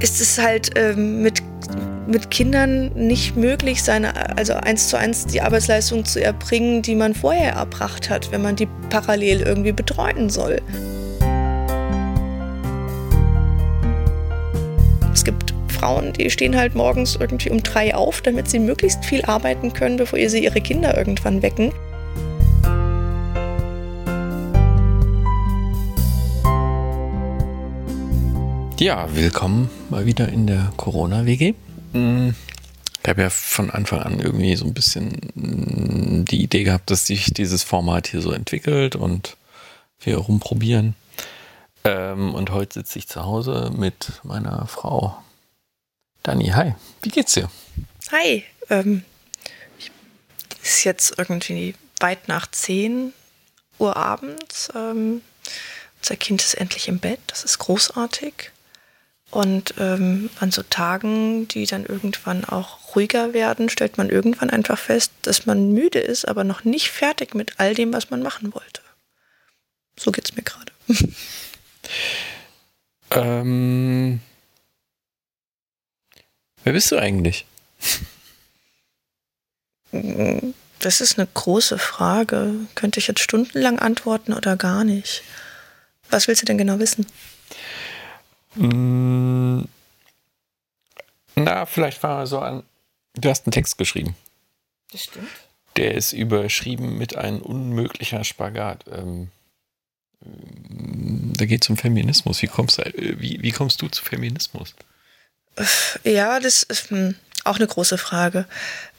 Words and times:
ist 0.00 0.20
es 0.20 0.38
halt 0.38 0.70
ähm, 0.76 1.22
mit, 1.22 1.42
mit 2.06 2.30
Kindern 2.30 2.90
nicht 2.94 3.36
möglich, 3.36 3.82
seine, 3.82 4.36
also 4.36 4.54
eins 4.54 4.88
zu 4.88 4.96
eins 4.96 5.26
die 5.26 5.40
Arbeitsleistung 5.40 6.04
zu 6.04 6.22
erbringen, 6.22 6.82
die 6.82 6.94
man 6.94 7.14
vorher 7.14 7.54
erbracht 7.54 8.08
hat, 8.08 8.30
wenn 8.30 8.42
man 8.42 8.56
die 8.56 8.68
parallel 8.90 9.42
irgendwie 9.42 9.72
betreuen 9.72 10.30
soll. 10.30 10.60
Es 15.12 15.24
gibt 15.24 15.52
Frauen, 15.68 16.12
die 16.12 16.30
stehen 16.30 16.56
halt 16.56 16.74
morgens 16.74 17.16
irgendwie 17.16 17.50
um 17.50 17.62
drei 17.62 17.94
auf, 17.94 18.20
damit 18.20 18.48
sie 18.48 18.58
möglichst 18.58 19.04
viel 19.04 19.22
arbeiten 19.24 19.72
können, 19.72 19.96
bevor 19.96 20.18
sie 20.28 20.44
ihre 20.44 20.60
Kinder 20.60 20.96
irgendwann 20.96 21.42
wecken. 21.42 21.72
Ja, 28.80 29.12
willkommen 29.12 29.68
mal 29.90 30.06
wieder 30.06 30.28
in 30.28 30.46
der 30.46 30.72
Corona-WG. 30.76 31.54
Mm, 31.94 32.28
ich 33.02 33.08
habe 33.08 33.22
ja 33.22 33.28
von 33.28 33.72
Anfang 33.72 33.98
an 33.98 34.20
irgendwie 34.20 34.54
so 34.54 34.66
ein 34.66 34.72
bisschen 34.72 35.18
mm, 35.34 36.24
die 36.26 36.44
Idee 36.44 36.62
gehabt, 36.62 36.88
dass 36.88 37.04
sich 37.04 37.34
dieses 37.34 37.64
Format 37.64 38.06
hier 38.06 38.20
so 38.20 38.30
entwickelt 38.30 38.94
und 38.94 39.36
wir 39.98 40.18
rumprobieren. 40.18 40.94
Ähm, 41.82 42.32
und 42.36 42.50
heute 42.50 42.74
sitze 42.74 43.00
ich 43.00 43.08
zu 43.08 43.24
Hause 43.24 43.72
mit 43.76 44.12
meiner 44.22 44.68
Frau 44.68 45.20
Dani. 46.22 46.50
Hi, 46.50 46.76
wie 47.02 47.10
geht's 47.10 47.34
dir? 47.34 47.50
Hi, 48.12 48.44
ähm, 48.70 49.02
es 50.62 50.76
ist 50.76 50.84
jetzt 50.84 51.18
irgendwie 51.18 51.74
weit 51.98 52.28
nach 52.28 52.48
10 52.48 53.12
Uhr 53.80 53.96
abends. 53.96 54.68
Ähm, 54.76 55.22
unser 56.00 56.14
Kind 56.14 56.42
ist 56.42 56.54
endlich 56.54 56.86
im 56.86 57.00
Bett, 57.00 57.18
das 57.26 57.42
ist 57.42 57.58
großartig. 57.58 58.52
Und 59.30 59.74
ähm, 59.78 60.30
an 60.40 60.50
so 60.50 60.62
Tagen, 60.62 61.48
die 61.48 61.66
dann 61.66 61.84
irgendwann 61.84 62.44
auch 62.44 62.94
ruhiger 62.94 63.34
werden, 63.34 63.68
stellt 63.68 63.98
man 63.98 64.08
irgendwann 64.08 64.48
einfach 64.48 64.78
fest, 64.78 65.12
dass 65.22 65.44
man 65.44 65.72
müde 65.72 65.98
ist, 65.98 66.26
aber 66.26 66.44
noch 66.44 66.64
nicht 66.64 66.88
fertig 66.88 67.34
mit 67.34 67.60
all 67.60 67.74
dem, 67.74 67.92
was 67.92 68.10
man 68.10 68.22
machen 68.22 68.54
wollte. 68.54 68.80
So 69.98 70.12
geht's 70.12 70.34
mir 70.34 70.42
gerade. 70.42 70.72
ähm, 73.10 74.20
wer 76.64 76.72
bist 76.72 76.90
du 76.90 76.96
eigentlich? 76.96 77.44
Das 80.80 81.00
ist 81.00 81.18
eine 81.18 81.26
große 81.32 81.78
Frage. 81.78 82.52
Könnte 82.74 83.00
ich 83.00 83.08
jetzt 83.08 83.20
stundenlang 83.20 83.78
antworten 83.78 84.32
oder 84.32 84.56
gar 84.56 84.84
nicht? 84.84 85.22
Was 86.10 86.28
willst 86.28 86.42
du 86.42 86.46
denn 86.46 86.58
genau 86.58 86.78
wissen? 86.78 87.06
Mm. 88.54 89.62
Na, 91.36 91.66
vielleicht 91.66 91.98
fangen 91.98 92.18
wir 92.18 92.26
so 92.26 92.38
an. 92.40 92.62
Du 93.14 93.28
hast 93.28 93.46
einen 93.46 93.52
Text 93.52 93.78
geschrieben. 93.78 94.16
Das 94.92 95.04
stimmt. 95.04 95.28
Der 95.76 95.94
ist 95.94 96.12
überschrieben 96.12 96.98
mit 96.98 97.16
ein 97.16 97.40
unmöglicher 97.40 98.24
Spagat. 98.24 98.84
Ähm, 98.90 99.30
da 100.20 101.46
geht 101.46 101.62
es 101.62 101.70
um 101.70 101.76
Feminismus. 101.76 102.42
Wie 102.42 102.48
kommst, 102.48 102.78
du, 102.78 102.84
wie, 102.94 103.40
wie 103.40 103.52
kommst 103.52 103.80
du 103.80 103.88
zu 103.88 104.04
Feminismus? 104.04 104.74
Ja, 106.04 106.40
das 106.40 106.62
ist 106.64 106.90
hm, 106.90 107.14
auch 107.44 107.56
eine 107.56 107.66
große 107.66 107.98
Frage. 107.98 108.46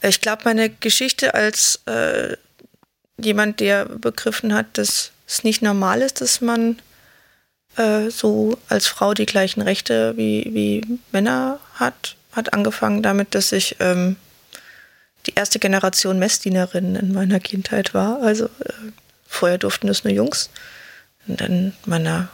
Ich 0.01 0.21
glaube, 0.21 0.43
meine 0.45 0.69
Geschichte 0.69 1.33
als 1.33 1.81
äh, 1.85 2.35
jemand, 3.17 3.59
der 3.59 3.85
begriffen 3.85 4.53
hat, 4.53 4.77
dass 4.77 5.11
es 5.27 5.43
nicht 5.43 5.61
normal 5.61 6.01
ist, 6.01 6.21
dass 6.21 6.41
man 6.41 6.81
äh, 7.77 8.09
so 8.09 8.57
als 8.67 8.87
Frau 8.87 9.13
die 9.13 9.25
gleichen 9.25 9.61
Rechte 9.61 10.15
wie, 10.17 10.49
wie 10.53 10.99
Männer 11.11 11.59
hat, 11.75 12.15
hat 12.31 12.53
angefangen 12.53 13.01
damit, 13.01 13.35
dass 13.35 13.51
ich 13.51 13.77
ähm, 13.79 14.15
die 15.25 15.35
erste 15.35 15.59
Generation 15.59 16.19
Messdienerin 16.19 16.95
in 16.95 17.13
meiner 17.13 17.39
Kindheit 17.39 17.93
war. 17.93 18.21
Also 18.21 18.45
äh, 18.45 18.73
vorher 19.27 19.57
durften 19.57 19.87
das 19.87 20.03
nur 20.03 20.13
Jungs. 20.13 20.49
Und 21.27 21.41
in 21.41 21.73
meiner 21.85 22.29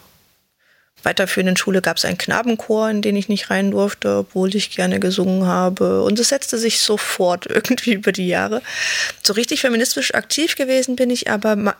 weiterführenden 1.03 1.57
Schule 1.57 1.81
gab 1.81 1.97
es 1.97 2.05
einen 2.05 2.17
Knabenchor, 2.17 2.89
in 2.89 3.01
den 3.01 3.15
ich 3.15 3.29
nicht 3.29 3.49
rein 3.49 3.71
durfte, 3.71 4.17
obwohl 4.17 4.55
ich 4.55 4.71
gerne 4.71 4.99
gesungen 4.99 5.45
habe. 5.45 6.03
Und 6.03 6.19
es 6.19 6.29
setzte 6.29 6.57
sich 6.57 6.79
sofort 6.79 7.45
irgendwie 7.49 7.93
über 7.93 8.11
die 8.11 8.27
Jahre. 8.27 8.61
So 9.23 9.33
richtig 9.33 9.61
feministisch 9.61 10.13
aktiv 10.13 10.55
gewesen 10.55 10.95
bin 10.95 11.09
ich 11.09 11.29
aber 11.29 11.75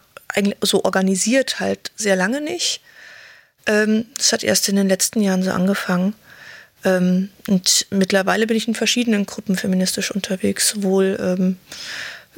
so 0.61 0.83
organisiert 0.83 1.59
halt 1.59 1.91
sehr 1.95 2.15
lange 2.15 2.41
nicht. 2.41 2.81
Ähm, 3.67 4.05
das 4.17 4.33
hat 4.33 4.43
erst 4.43 4.69
in 4.69 4.75
den 4.75 4.87
letzten 4.87 5.21
Jahren 5.21 5.43
so 5.43 5.51
angefangen. 5.51 6.13
Ähm, 6.83 7.29
und 7.47 7.87
mittlerweile 7.89 8.47
bin 8.47 8.57
ich 8.57 8.67
in 8.67 8.75
verschiedenen 8.75 9.25
Gruppen 9.25 9.57
feministisch 9.57 10.11
unterwegs, 10.11 10.69
sowohl 10.69 11.17
ähm, 11.19 11.57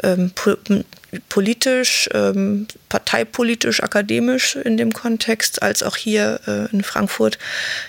ähm, 0.03 0.31
po 0.33 0.55
politisch, 1.29 2.09
ähm, 2.13 2.67
parteipolitisch, 2.89 3.81
akademisch 3.81 4.55
in 4.55 4.77
dem 4.77 4.93
Kontext, 4.93 5.63
als 5.63 5.81
auch 5.81 5.95
hier 5.95 6.41
äh, 6.47 6.69
in 6.73 6.83
Frankfurt 6.83 7.37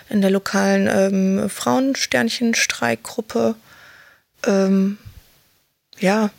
in 0.09 0.21
der 0.21 0.31
lokalen 0.31 0.89
ähm, 0.91 1.51
Frauensternchen-Streikgruppe. 1.51 3.57
Ähm, 4.47 4.99
ja, 5.99 6.31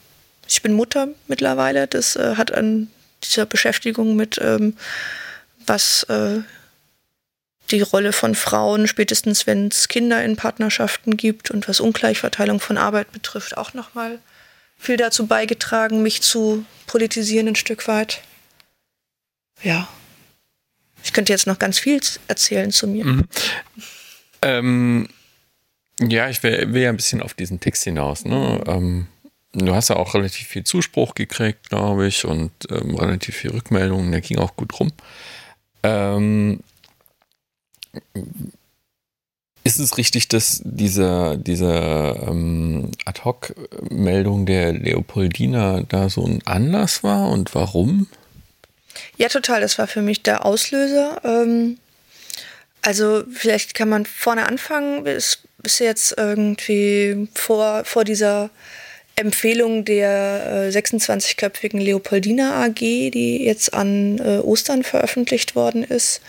ich 0.47 0.61
bin 0.61 0.71
Mutter 0.73 1.09
mittlerweile. 1.27 1.87
Das 1.87 2.15
äh, 2.15 2.35
hat 2.35 2.53
an 2.53 2.87
dieser 3.23 3.45
Beschäftigung 3.45 4.15
mit 4.15 4.39
was 5.65 6.03
äh, 6.03 6.39
die 7.71 7.81
Rolle 7.81 8.13
von 8.13 8.35
Frauen, 8.35 8.87
spätestens 8.87 9.47
wenn 9.47 9.67
es 9.67 9.87
Kinder 9.87 10.23
in 10.23 10.35
Partnerschaften 10.35 11.17
gibt 11.17 11.51
und 11.51 11.67
was 11.67 11.79
Ungleichverteilung 11.79 12.59
von 12.59 12.77
Arbeit 12.77 13.11
betrifft, 13.11 13.57
auch 13.57 13.73
nochmal 13.73 14.19
viel 14.77 14.97
dazu 14.97 15.27
beigetragen, 15.27 16.01
mich 16.01 16.21
zu 16.21 16.65
politisieren 16.87 17.49
ein 17.49 17.55
Stück 17.55 17.87
weit. 17.87 18.21
Ja. 19.61 19.87
Ich 21.03 21.13
könnte 21.13 21.33
jetzt 21.33 21.47
noch 21.47 21.59
ganz 21.59 21.79
viel 21.79 21.99
erzählen 22.27 22.71
zu 22.71 22.87
mir. 22.87 23.05
Mhm. 23.05 23.27
Ähm, 24.41 25.09
ja, 25.99 26.29
ich 26.29 26.41
will, 26.43 26.73
will, 26.73 26.81
ja 26.81 26.89
ein 26.89 26.97
bisschen 26.97 27.21
auf 27.21 27.33
diesen 27.33 27.59
Text 27.59 27.83
hinaus. 27.83 28.25
Ne? 28.25 28.63
Ähm, 28.67 29.07
du 29.53 29.75
hast 29.75 29.89
ja 29.89 29.97
auch 29.97 30.13
relativ 30.13 30.47
viel 30.47 30.63
Zuspruch 30.63 31.13
gekriegt, 31.13 31.69
glaube 31.69 32.07
ich, 32.07 32.25
und 32.25 32.51
ähm, 32.69 32.95
relativ 32.95 33.35
viel 33.35 33.51
Rückmeldungen. 33.51 34.11
Der 34.11 34.21
ging 34.21 34.39
auch 34.39 34.55
gut 34.55 34.79
rum. 34.79 34.91
Ähm, 35.83 36.61
ist 39.63 39.79
es 39.79 39.97
richtig, 39.97 40.27
dass 40.27 40.61
diese, 40.63 41.37
diese 41.37 41.73
ähm, 42.27 42.91
Ad-Hoc-Meldung 43.05 44.45
der 44.45 44.73
Leopoldina 44.73 45.83
da 45.87 46.09
so 46.09 46.25
ein 46.25 46.41
Anlass 46.45 47.03
war 47.03 47.29
und 47.29 47.53
warum? 47.53 48.07
Ja, 49.17 49.29
total. 49.29 49.61
Das 49.61 49.77
war 49.77 49.87
für 49.87 50.01
mich 50.01 50.23
der 50.23 50.45
Auslöser. 50.45 51.21
Ähm, 51.23 51.77
also 52.81 53.23
vielleicht 53.31 53.73
kann 53.73 53.89
man 53.89 54.05
vorne 54.05 54.47
anfangen. 54.47 55.03
Bis, 55.03 55.39
bis 55.61 55.79
jetzt 55.79 56.15
irgendwie 56.17 57.27
vor, 57.35 57.83
vor 57.85 58.05
dieser 58.05 58.49
Empfehlung 59.15 59.83
der 59.83 60.69
äh, 60.73 60.77
26-köpfigen 60.77 61.79
Leopoldina 61.79 62.63
AG, 62.63 62.79
die 62.79 63.43
jetzt 63.43 63.73
an 63.73 64.17
äh, 64.19 64.39
Ostern 64.39 64.83
veröffentlicht 64.83 65.55
worden 65.55 65.83
ist, 65.83 66.21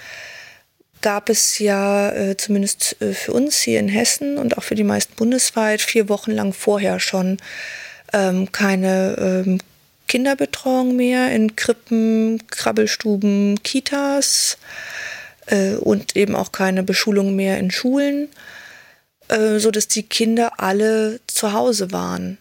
gab 1.01 1.29
es 1.29 1.59
ja 1.59 2.11
äh, 2.11 2.37
zumindest 2.37 2.97
äh, 3.01 3.13
für 3.13 3.33
uns 3.33 3.61
hier 3.61 3.81
in 3.81 3.89
Hessen 3.89 4.39
und 4.39 4.59
auch 4.59 4.63
für 4.63 4.75
die 4.75 4.85
meisten 4.85 5.15
bundesweit 5.15 5.81
vier 5.81 6.09
Wochen 6.09 6.33
lang 6.33 6.53
vorher 6.53 7.01
schon 7.01 7.39
ähm, 8.13 8.53
keine 8.53 9.45
ähm, 9.47 9.59
Kinderbetreuung 10.09 10.97
mehr 10.97 11.31
in 11.33 11.55
Krippen, 11.55 12.47
Krabbelstuben, 12.49 13.63
Kitas 13.63 14.59
äh, 15.47 15.75
und 15.75 16.17
eben 16.17 16.35
auch 16.35 16.53
keine 16.53 16.83
Beschulung 16.83 17.37
mehr 17.37 17.59
in 17.59 17.71
Schulen, 17.71 18.29
äh, 19.29 19.59
so 19.59 19.71
dass 19.71 19.89
die 19.89 20.03
Kinder 20.03 20.59
alle 20.59 21.21
zu 21.29 21.53
Hause 21.53 21.93
waren. 21.93 22.39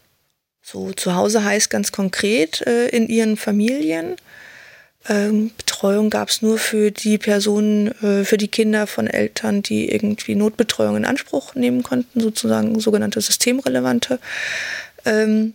So 0.63 0.93
zu 0.93 1.15
Hause 1.15 1.43
heißt 1.43 1.69
ganz 1.69 1.91
konkret 1.91 2.61
äh, 2.61 2.87
in 2.87 3.07
ihren 3.07 3.37
Familien 3.37 4.15
ähm, 5.07 5.51
Betreuung 5.79 6.09
gab 6.09 6.27
es 6.27 6.41
nur 6.41 6.57
für 6.57 6.91
die 6.91 7.17
Personen, 7.17 7.87
äh, 8.03 8.25
für 8.25 8.37
die 8.37 8.49
Kinder 8.49 8.85
von 8.85 9.07
Eltern, 9.07 9.61
die 9.61 9.89
irgendwie 9.89 10.35
Notbetreuung 10.35 10.97
in 10.97 11.05
Anspruch 11.05 11.55
nehmen 11.55 11.83
konnten, 11.83 12.19
sozusagen 12.19 12.81
sogenannte 12.81 13.21
systemrelevante 13.21 14.19
ähm, 15.05 15.53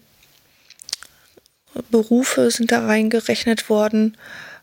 Berufe 1.91 2.51
sind 2.51 2.73
da 2.73 2.87
reingerechnet 2.87 3.69
worden. 3.69 4.17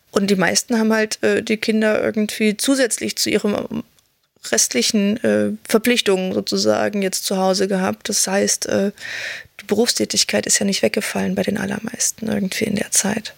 Und 0.09 0.31
die 0.31 0.35
meisten 0.35 0.79
haben 0.79 0.91
halt 0.91 1.21
äh, 1.21 1.43
die 1.43 1.57
Kinder 1.57 2.03
irgendwie 2.03 2.57
zusätzlich 2.57 3.15
zu 3.17 3.29
ihren 3.29 3.83
restlichen 4.51 5.23
äh, 5.23 5.51
Verpflichtungen 5.69 6.33
sozusagen 6.33 7.03
jetzt 7.03 7.25
zu 7.25 7.37
Hause 7.37 7.67
gehabt. 7.67 8.09
Das 8.09 8.25
heißt, 8.25 8.65
äh, 8.65 8.91
die 9.59 9.65
Berufstätigkeit 9.65 10.47
ist 10.47 10.57
ja 10.57 10.65
nicht 10.65 10.81
weggefallen 10.81 11.35
bei 11.35 11.43
den 11.43 11.59
allermeisten 11.59 12.29
irgendwie 12.29 12.65
in 12.65 12.77
der 12.77 12.89
Zeit. 12.89 13.35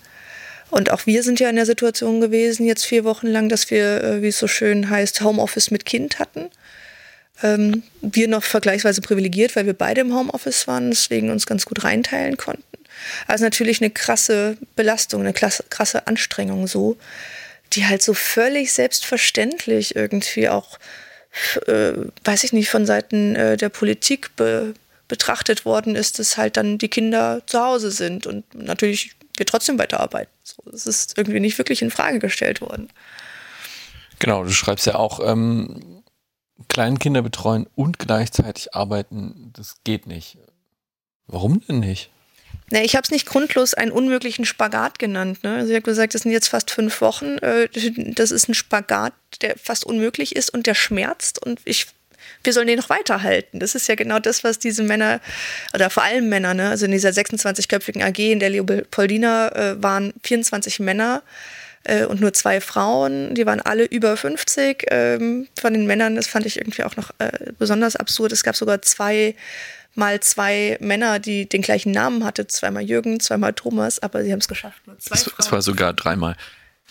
Und 0.73 0.89
auch 0.89 1.05
wir 1.05 1.21
sind 1.21 1.39
ja 1.39 1.51
in 1.51 1.55
der 1.55 1.67
Situation 1.67 2.19
gewesen, 2.19 2.65
jetzt 2.65 2.83
vier 2.83 3.03
Wochen 3.03 3.27
lang, 3.27 3.47
dass 3.47 3.69
wir, 3.69 4.03
äh, 4.03 4.21
wie 4.23 4.29
es 4.29 4.39
so 4.39 4.47
schön 4.47 4.89
heißt, 4.89 5.21
Homeoffice 5.21 5.69
mit 5.69 5.85
Kind 5.85 6.17
hatten. 6.17 6.49
Ähm, 7.43 7.83
wir 8.01 8.27
noch 8.27 8.41
vergleichsweise 8.41 9.01
privilegiert, 9.01 9.55
weil 9.55 9.67
wir 9.67 9.75
beide 9.75 10.01
im 10.01 10.15
Homeoffice 10.15 10.67
waren, 10.67 10.89
deswegen 10.89 11.29
uns 11.29 11.45
ganz 11.45 11.65
gut 11.65 11.83
reinteilen 11.83 12.37
konnten. 12.37 12.63
Also 13.27 13.43
natürlich 13.43 13.81
eine 13.81 13.91
krasse 13.91 14.57
Belastung, 14.75 15.21
eine 15.21 15.33
krasse, 15.33 16.07
Anstrengung 16.07 16.65
so, 16.65 16.97
die 17.73 17.85
halt 17.85 18.01
so 18.01 18.15
völlig 18.15 18.73
selbstverständlich 18.73 19.95
irgendwie 19.95 20.49
auch, 20.49 20.79
äh, 21.67 21.93
weiß 22.23 22.45
ich 22.45 22.53
nicht, 22.53 22.71
von 22.71 22.87
Seiten 22.87 23.35
äh, 23.35 23.57
der 23.57 23.69
Politik 23.69 24.35
be 24.35 24.73
betrachtet 25.09 25.65
worden 25.65 25.95
ist, 25.95 26.17
dass 26.17 26.37
halt 26.37 26.57
dann 26.57 26.79
die 26.79 26.87
Kinder 26.87 27.43
zu 27.45 27.59
Hause 27.59 27.91
sind 27.91 28.25
und 28.25 28.45
natürlich 28.55 29.11
wir 29.37 29.45
trotzdem 29.45 29.79
weiterarbeiten. 29.79 30.31
So, 30.43 30.63
das 30.65 30.85
ist 30.85 31.17
irgendwie 31.17 31.39
nicht 31.39 31.57
wirklich 31.57 31.81
in 31.81 31.91
Frage 31.91 32.19
gestellt 32.19 32.61
worden. 32.61 32.89
Genau, 34.19 34.43
du 34.43 34.51
schreibst 34.51 34.85
ja 34.85 34.95
auch, 34.95 35.19
ähm, 35.23 36.03
Kleinkinder 36.69 37.21
betreuen 37.21 37.67
und 37.75 37.99
gleichzeitig 37.99 38.73
arbeiten, 38.73 39.51
das 39.53 39.77
geht 39.83 40.07
nicht. 40.07 40.37
Warum 41.27 41.61
denn 41.67 41.79
nicht? 41.79 42.09
Ne, 42.71 42.83
ich 42.83 42.95
habe 42.95 43.03
es 43.03 43.11
nicht 43.11 43.25
grundlos 43.25 43.73
einen 43.73 43.91
unmöglichen 43.91 44.45
Spagat 44.45 44.99
genannt. 44.99 45.43
Ne? 45.43 45.55
Also 45.55 45.69
ich 45.69 45.75
habe 45.75 45.83
gesagt, 45.83 46.15
das 46.15 46.21
sind 46.21 46.31
jetzt 46.31 46.47
fast 46.47 46.71
fünf 46.71 47.01
Wochen. 47.01 47.37
Äh, 47.39 47.69
das 48.13 48.31
ist 48.31 48.47
ein 48.47 48.53
Spagat, 48.53 49.13
der 49.41 49.57
fast 49.57 49.85
unmöglich 49.85 50.35
ist 50.35 50.53
und 50.53 50.67
der 50.67 50.73
schmerzt. 50.73 51.43
Und 51.43 51.59
ich, 51.65 51.87
wir 52.43 52.53
sollen 52.53 52.67
den 52.67 52.77
noch 52.77 52.89
weiterhalten. 52.89 53.59
Das 53.59 53.75
ist 53.75 53.87
ja 53.87 53.95
genau 53.95 54.19
das, 54.19 54.43
was 54.43 54.59
diese 54.59 54.83
Männer, 54.83 55.21
oder 55.73 55.89
vor 55.89 56.03
allem 56.03 56.29
Männer, 56.29 56.53
ne? 56.53 56.69
also 56.69 56.85
in 56.85 56.91
dieser 56.91 57.09
26-köpfigen 57.09 58.03
AG 58.03 58.19
in 58.19 58.39
der 58.39 58.49
Leopoldina 58.49 59.49
äh, 59.49 59.83
waren 59.83 60.13
24 60.23 60.79
Männer 60.79 61.23
äh, 61.83 62.05
und 62.05 62.21
nur 62.21 62.33
zwei 62.33 62.61
Frauen. 62.61 63.35
Die 63.35 63.45
waren 63.45 63.61
alle 63.61 63.85
über 63.85 64.17
50. 64.17 64.85
Ähm, 64.89 65.47
von 65.59 65.73
den 65.73 65.85
Männern, 65.85 66.15
das 66.15 66.27
fand 66.27 66.45
ich 66.45 66.57
irgendwie 66.57 66.83
auch 66.83 66.95
noch 66.95 67.11
äh, 67.19 67.51
besonders 67.57 67.95
absurd. 67.95 68.31
Es 68.31 68.43
gab 68.43 68.55
sogar 68.55 68.81
zwei 68.81 69.35
mal 69.95 70.19
zwei 70.21 70.77
Männer, 70.79 71.19
die 71.19 71.47
den 71.47 71.61
gleichen 71.61 71.91
Namen 71.91 72.23
hatten. 72.23 72.49
Zweimal 72.49 72.83
Jürgen, 72.83 73.19
zweimal 73.19 73.53
Thomas, 73.53 73.99
aber 73.99 74.23
sie 74.23 74.31
haben 74.31 74.39
es 74.39 74.47
geschafft. 74.47 74.81
Es, 74.97 75.31
es 75.37 75.51
war 75.51 75.61
sogar 75.61 75.93
dreimal. 75.93 76.35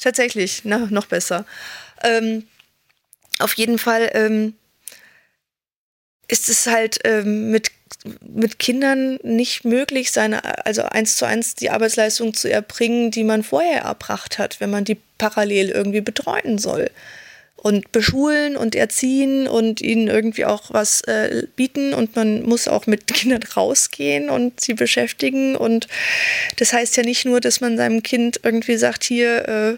Tatsächlich, 0.01 0.63
na, 0.65 0.87
noch 0.91 1.07
besser. 1.07 1.45
Ähm, 2.03 2.45
auf 3.39 3.55
jeden 3.55 3.79
Fall 3.79 4.11
ähm, 4.15 4.55
ist 6.33 6.49
es 6.49 6.67
halt 6.67 6.99
ähm, 7.05 7.51
mit, 7.51 7.71
mit 8.23 8.59
Kindern 8.59 9.19
nicht 9.23 9.67
möglich, 9.67 10.11
seine, 10.11 10.65
also 10.65 10.83
eins 10.83 11.17
zu 11.17 11.27
eins 11.27 11.55
die 11.55 11.69
Arbeitsleistung 11.69 12.33
zu 12.33 12.51
erbringen, 12.51 13.11
die 13.11 13.23
man 13.23 13.43
vorher 13.43 13.83
erbracht 13.83 14.39
hat, 14.39 14.59
wenn 14.59 14.71
man 14.71 14.85
die 14.85 14.97
parallel 15.19 15.69
irgendwie 15.69 16.01
betreuen 16.01 16.57
soll. 16.57 16.91
Und 17.57 17.93
beschulen 17.93 18.57
und 18.57 18.75
erziehen 18.75 19.47
und 19.47 19.81
ihnen 19.81 20.09
irgendwie 20.09 20.47
auch 20.47 20.71
was 20.71 21.03
äh, 21.03 21.47
bieten. 21.55 21.95
Und 21.95 22.17
man 22.17 22.43
muss 22.43 22.67
auch 22.67 22.87
mit 22.87 23.07
Kindern 23.07 23.43
rausgehen 23.43 24.31
und 24.31 24.59
sie 24.59 24.75
beschäftigen. 24.75 25.55
Und 25.55 25.87
das 26.57 26.73
heißt 26.73 26.97
ja 26.97 27.05
nicht 27.05 27.25
nur, 27.25 27.41
dass 27.41 27.61
man 27.61 27.77
seinem 27.77 28.03
Kind 28.03 28.41
irgendwie 28.43 28.77
sagt, 28.77 29.05
hier, 29.05 29.49
äh, 29.49 29.77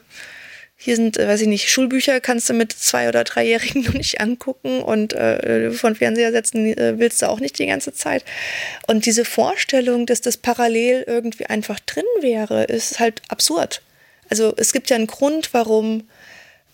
hier 0.84 0.96
sind, 0.96 1.18
äh, 1.18 1.26
weiß 1.26 1.40
ich 1.40 1.48
nicht, 1.48 1.70
Schulbücher 1.70 2.20
kannst 2.20 2.50
du 2.50 2.52
mit 2.52 2.70
zwei- 2.70 3.08
oder 3.08 3.24
dreijährigen 3.24 3.82
noch 3.86 3.94
nicht 3.94 4.20
angucken 4.20 4.82
und 4.82 5.14
äh, 5.14 5.70
von 5.70 5.96
Fernseher 5.96 6.30
setzen 6.30 6.66
äh, 6.76 6.98
willst 6.98 7.22
du 7.22 7.28
auch 7.30 7.40
nicht 7.40 7.58
die 7.58 7.66
ganze 7.66 7.94
Zeit. 7.94 8.22
Und 8.86 9.06
diese 9.06 9.24
Vorstellung, 9.24 10.04
dass 10.04 10.20
das 10.20 10.36
parallel 10.36 11.04
irgendwie 11.06 11.46
einfach 11.46 11.80
drin 11.80 12.04
wäre, 12.20 12.64
ist 12.64 13.00
halt 13.00 13.22
absurd. 13.28 13.80
Also 14.28 14.52
es 14.58 14.72
gibt 14.72 14.90
ja 14.90 14.96
einen 14.96 15.06
Grund, 15.06 15.54
warum 15.54 16.06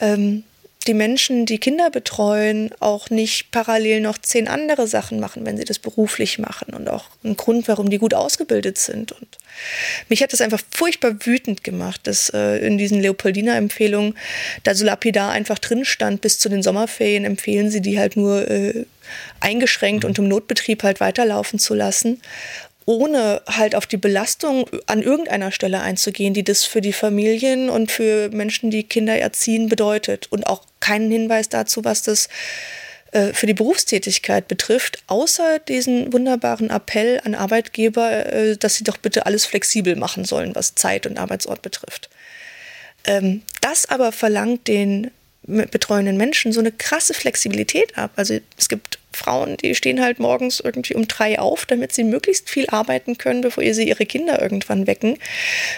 ähm, 0.01 0.43
die 0.87 0.95
Menschen, 0.95 1.45
die 1.45 1.59
Kinder 1.59 1.91
betreuen, 1.91 2.71
auch 2.81 3.11
nicht 3.11 3.51
parallel 3.51 4.01
noch 4.01 4.17
zehn 4.17 4.49
andere 4.49 4.87
Sachen 4.87 5.21
machen, 5.21 5.45
wenn 5.45 5.59
sie 5.59 5.65
das 5.65 5.79
beruflich 5.79 6.39
machen 6.39 6.73
und 6.73 6.89
auch 6.89 7.05
ein 7.23 7.37
Grund, 7.37 7.69
warum 7.69 7.91
die 7.91 7.99
gut 7.99 8.15
ausgebildet 8.15 8.79
sind. 8.79 9.13
Und 9.13 9.39
mich 10.09 10.23
hat 10.23 10.33
das 10.33 10.41
einfach 10.41 10.63
furchtbar 10.71 11.15
wütend 11.27 11.65
gemacht, 11.65 12.07
dass 12.07 12.31
äh, 12.31 12.67
in 12.67 12.79
diesen 12.79 12.99
Leopoldina-Empfehlungen 13.01 14.17
da 14.63 14.75
so 14.75 14.87
lapidar 14.87 15.33
einfach 15.33 15.59
drin 15.59 15.85
stand, 15.85 16.23
bis 16.23 16.39
zu 16.39 16.49
den 16.49 16.63
Sommerferien 16.63 17.25
empfehlen 17.27 17.71
sie 17.71 17.83
die 17.83 17.99
halt 17.99 18.17
nur 18.17 18.51
äh, 18.51 18.87
eingeschränkt 19.41 20.07
und 20.07 20.19
im 20.19 20.29
Notbetrieb 20.29 20.83
halt 20.83 21.01
weiterlaufen 21.01 21.59
zu 21.59 21.75
lassen 21.75 22.23
ohne 22.87 23.43
halt 23.47 23.75
auf 23.75 23.87
die 23.87 23.97
Belastung 23.97 24.69
an 24.87 25.03
irgendeiner 25.03 25.53
Stelle 25.53 25.81
einzugehen, 25.81 26.35
die 26.35 26.45
das 26.45 26.65
für 26.65 26.81
die 26.81 26.93
Familien 26.93 27.71
und 27.71 27.91
für 27.91 28.31
Menschen, 28.31 28.71
die 28.71 28.85
Kinder 28.85 29.19
erziehen, 29.19 29.69
bedeutet. 29.69 30.29
Und 30.31 30.47
auch 30.47 30.63
keinen 30.81 31.11
Hinweis 31.11 31.49
dazu, 31.49 31.85
was 31.85 32.03
das 32.03 32.29
äh, 33.13 33.33
für 33.33 33.47
die 33.47 33.55
Berufstätigkeit 33.55 34.49
betrifft, 34.49 35.03
außer 35.09 35.59
diesen 35.59 36.13
wunderbaren 36.13 36.71
Appell 36.71 37.21
an 37.25 37.35
Arbeitgeber, 37.35 38.27
äh, 38.27 38.57
dass 38.57 38.77
sie 38.77 38.85
doch 38.85 38.97
bitte 38.97 39.27
alles 39.27 39.47
flexibel 39.47 39.97
machen 39.97 40.25
sollen, 40.25 40.55
was 40.55 40.75
Zeit 40.75 41.07
und 41.07 41.19
Arbeitsort 41.19 41.63
betrifft. 41.63 42.09
Ähm, 43.05 43.43
das 43.61 43.87
aber 43.87 44.13
verlangt 44.13 44.69
den 44.69 45.11
betreuenden 45.51 46.17
Menschen 46.17 46.53
so 46.53 46.61
eine 46.61 46.73
krasse 46.73 47.15
Flexibilität 47.15 47.97
ab. 47.99 48.13
Also 48.17 48.39
es 48.57 48.69
gibt 48.69 48.99
Frauen, 49.13 49.57
die 49.57 49.75
stehen 49.75 50.01
halt 50.01 50.19
morgens 50.19 50.61
irgendwie 50.61 50.95
um 50.95 51.09
drei 51.09 51.39
auf, 51.39 51.67
damit 51.67 51.93
sie 51.93 52.05
möglichst 52.05 52.49
viel 52.49 52.67
arbeiten 52.69 53.19
können, 53.19 53.41
bevor 53.41 53.65
sie 53.75 53.89
ihre 53.89 54.07
Kinder 54.07 54.41
irgendwann 54.41 54.87
wecken, 54.87 55.19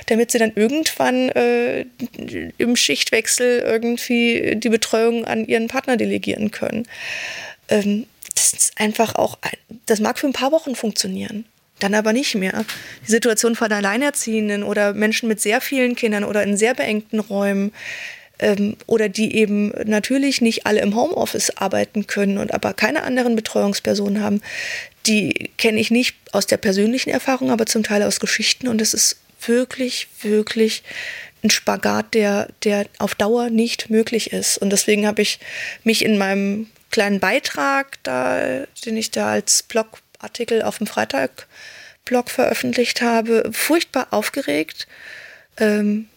damit 0.07 0.31
sie 0.31 0.39
dann 0.39 0.53
irgendwann 0.55 1.31
äh, 1.31 1.87
im 2.59 2.77
Schichtwechsel 2.77 3.61
irgendwie 3.61 4.57
die 4.57 4.69
Betreuung 4.69 5.25
an 5.25 5.47
ihren 5.47 5.69
Partner 5.69 5.97
delegieren 5.97 6.51
können. 6.51 6.87
Ähm, 7.69 8.07
das 8.35 8.53
ist 8.53 8.81
einfach 8.81 9.15
auch, 9.15 9.39
das 9.87 10.01
mag 10.01 10.19
für 10.19 10.27
ein 10.27 10.33
paar 10.33 10.53
Wochen 10.53 10.75
funktionieren 10.75 11.45
dann 11.83 11.95
aber 11.95 12.13
nicht 12.13 12.35
mehr. 12.35 12.65
Die 13.07 13.11
Situation 13.11 13.57
von 13.57 13.73
Alleinerziehenden 13.73 14.63
oder 14.63 14.95
Menschen 14.95 15.29
mit 15.29 15.41
sehr 15.41 15.61
vielen 15.61 15.97
Kindern 15.97 16.25
oder 16.25 16.43
in 16.43 16.57
sehr 16.57 16.75
beengten 16.75 17.19
Räumen, 17.19 17.73
ähm, 18.43 18.77
oder 18.87 19.09
die 19.09 19.37
eben 19.37 19.73
natürlich 19.85 20.41
nicht 20.41 20.67
alle 20.67 20.81
im 20.81 20.95
Homeoffice 20.95 21.57
arbeiten 21.57 22.07
können 22.07 22.39
und 22.39 22.53
aber 22.53 22.75
keine 22.75 23.05
anderen 23.05 23.37
Betreuungspersonen 23.37 24.23
haben, 24.23 24.43
die 25.07 25.51
kenne 25.57 25.81
ich 25.81 25.91
nicht 25.91 26.17
aus 26.33 26.47
der 26.47 26.59
persönlichen 26.59 27.11
Erfahrung, 27.11 27.51
aber 27.51 27.67
zum 27.67 27.83
Teil 27.83 28.03
aus 28.03 28.21
Geschichten 28.21 28.69
und 28.69 28.81
es 28.81 28.95
ist 28.95 29.17
wirklich, 29.47 30.09
wirklich 30.21 30.83
ein 31.43 31.51
Spagat, 31.51 32.15
der, 32.15 32.49
der 32.63 32.87
auf 32.99 33.15
Dauer 33.15 33.51
nicht 33.51 33.91
möglich 33.91 34.33
ist. 34.33 34.59
Und 34.59 34.71
deswegen 34.71 35.07
habe 35.07 35.23
ich 35.23 35.41
mich 35.83 36.05
in 36.05 36.17
meinem 36.19 36.69
kleinen 36.91 37.19
Beitrag, 37.19 37.99
da, 38.05 38.65
den 38.85 38.97
ich 38.97 39.11
da 39.11 39.33
als 39.33 39.65
Blogartikel 39.65 40.63
auf 40.63 40.79
dem 40.79 40.87
Freitag-Blog 40.87 42.31
veröffentlicht 42.31 43.03
habe, 43.03 43.51
furchtbar 43.53 44.09
aufgeregt. 44.13 44.87
Ähm, 45.57 46.09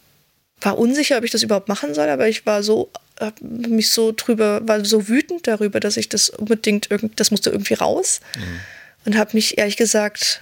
war 0.62 0.78
unsicher, 0.78 1.18
ob 1.18 1.24
ich 1.24 1.32
das 1.32 1.44
überhaupt 1.44 1.68
machen 1.68 1.94
soll, 1.94 2.10
aber 2.10 2.28
ich 2.28 2.46
war 2.46 2.64
so, 2.64 2.90
hab 3.20 3.40
mich 3.42 3.90
so 3.90 4.14
drüber, 4.16 4.68
war 4.68 4.84
so 4.84 5.08
wütend 5.08 5.48
darüber, 5.48 5.80
dass 5.80 5.98
ich 5.98 6.10
das 6.10 6.30
unbedingt, 6.30 6.90
irgend, 6.92 7.20
das 7.20 7.32
musste 7.32 7.50
irgendwie 7.50 7.76
raus. 7.76 8.22
Mhm. 8.36 8.60
Und 9.06 9.18
habe 9.18 9.32
mich 9.34 9.58
ehrlich 9.58 9.78
gesagt, 9.78 10.42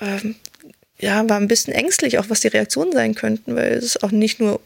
ähm, 0.00 0.36
ja, 0.98 1.28
war 1.28 1.38
ein 1.38 1.48
bisschen 1.48 1.74
ängstlich, 1.74 2.18
auch 2.18 2.30
was 2.30 2.40
die 2.40 2.48
Reaktionen 2.48 2.92
sein 2.92 3.14
könnten, 3.14 3.56
weil 3.56 3.72
es 3.72 4.02
auch 4.02 4.10
nicht 4.10 4.40
nur, 4.40 4.60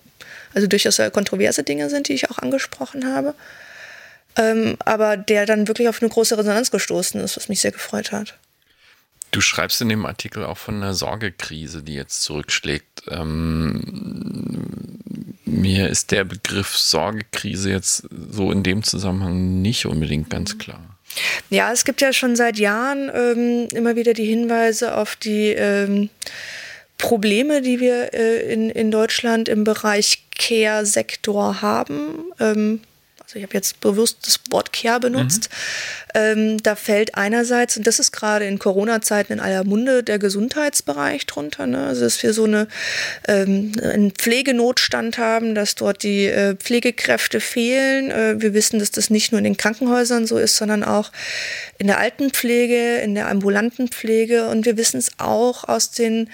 also 0.54 0.66
durchaus 0.66 1.00
kontroverse 1.12 1.64
Dinge 1.64 1.90
sind, 1.90 2.08
die 2.08 2.12
ich 2.12 2.30
auch 2.30 2.38
angesprochen 2.38 3.12
habe. 3.12 3.34
Ähm, 4.36 4.76
aber 4.84 5.16
der 5.16 5.46
dann 5.46 5.66
wirklich 5.66 5.88
auf 5.88 6.00
eine 6.00 6.10
große 6.10 6.38
Resonanz 6.38 6.70
gestoßen 6.70 7.20
ist, 7.20 7.36
was 7.36 7.48
mich 7.48 7.60
sehr 7.60 7.72
gefreut 7.72 8.12
hat. 8.12 8.38
Du 9.30 9.40
schreibst 9.40 9.80
in 9.80 9.88
dem 9.88 10.06
Artikel 10.06 10.44
auch 10.44 10.58
von 10.58 10.76
einer 10.76 10.94
Sorgekrise, 10.94 11.82
die 11.82 11.94
jetzt 11.94 12.22
zurückschlägt. 12.22 13.02
Ähm, 13.08 13.82
mir 15.44 15.88
ist 15.88 16.10
der 16.12 16.24
Begriff 16.24 16.76
Sorgekrise 16.76 17.70
jetzt 17.70 18.08
so 18.30 18.50
in 18.52 18.62
dem 18.62 18.82
Zusammenhang 18.82 19.60
nicht 19.60 19.86
unbedingt 19.86 20.30
ganz 20.30 20.58
klar. 20.58 20.80
Ja, 21.50 21.72
es 21.72 21.84
gibt 21.84 22.00
ja 22.00 22.12
schon 22.12 22.36
seit 22.36 22.58
Jahren 22.58 23.10
ähm, 23.14 23.68
immer 23.74 23.96
wieder 23.96 24.14
die 24.14 24.26
Hinweise 24.26 24.96
auf 24.96 25.16
die 25.16 25.48
ähm, 25.48 26.10
Probleme, 26.98 27.62
die 27.62 27.80
wir 27.80 28.12
äh, 28.12 28.52
in, 28.52 28.70
in 28.70 28.90
Deutschland 28.90 29.48
im 29.48 29.64
Bereich 29.64 30.24
Care-Sektor 30.36 31.62
haben. 31.62 32.24
Ähm, 32.40 32.80
also 33.28 33.40
ich 33.40 33.42
habe 33.42 33.52
jetzt 33.52 33.80
bewusst 33.80 34.26
das 34.26 34.40
Wort 34.48 34.72
Care 34.72 35.00
benutzt. 35.00 35.50
Mhm. 35.50 36.08
Ähm, 36.14 36.62
da 36.62 36.76
fällt 36.76 37.14
einerseits, 37.14 37.76
und 37.76 37.86
das 37.86 37.98
ist 37.98 38.10
gerade 38.10 38.46
in 38.46 38.58
Corona-Zeiten 38.58 39.34
in 39.34 39.40
aller 39.40 39.64
Munde, 39.64 40.02
der 40.02 40.18
Gesundheitsbereich 40.18 41.26
drunter. 41.26 41.66
Ne? 41.66 41.86
Also 41.86 42.04
dass 42.04 42.22
wir 42.22 42.32
so 42.32 42.44
eine, 42.44 42.68
ähm, 43.26 43.72
einen 43.82 44.12
Pflegenotstand 44.12 45.18
haben, 45.18 45.54
dass 45.54 45.74
dort 45.74 46.04
die 46.04 46.24
äh, 46.24 46.56
Pflegekräfte 46.56 47.40
fehlen. 47.40 48.10
Äh, 48.10 48.40
wir 48.40 48.54
wissen, 48.54 48.78
dass 48.78 48.92
das 48.92 49.10
nicht 49.10 49.30
nur 49.30 49.40
in 49.40 49.44
den 49.44 49.58
Krankenhäusern 49.58 50.26
so 50.26 50.38
ist, 50.38 50.56
sondern 50.56 50.82
auch 50.82 51.12
in 51.76 51.86
der 51.86 51.98
Altenpflege, 51.98 52.96
in 53.00 53.14
der 53.14 53.28
ambulanten 53.28 53.88
Pflege. 53.88 54.48
Und 54.48 54.64
wir 54.64 54.78
wissen 54.78 54.96
es 54.96 55.10
auch 55.18 55.64
aus 55.64 55.90
den, 55.90 56.30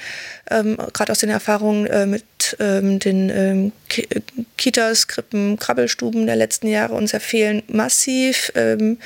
ähm, 0.49 0.77
gerade 0.93 1.11
aus 1.11 1.19
den 1.19 1.31
Erfahrungen 1.31 1.87
äh, 1.87 2.07
mit 2.07 2.25
ähm, 2.61 2.99
den 2.99 3.31
ähm, 3.31 3.73
Kitas, 4.57 5.09
Krippen, 5.09 5.59
Krabbelstuben 5.59 6.27
der 6.27 6.37
letzten 6.37 6.69
Jahre 6.69 6.84
Jahre. 6.85 6.95
Uns 6.95 7.13
fehlen 7.13 7.63
massiv 7.69 8.53
ähm, 8.55 8.99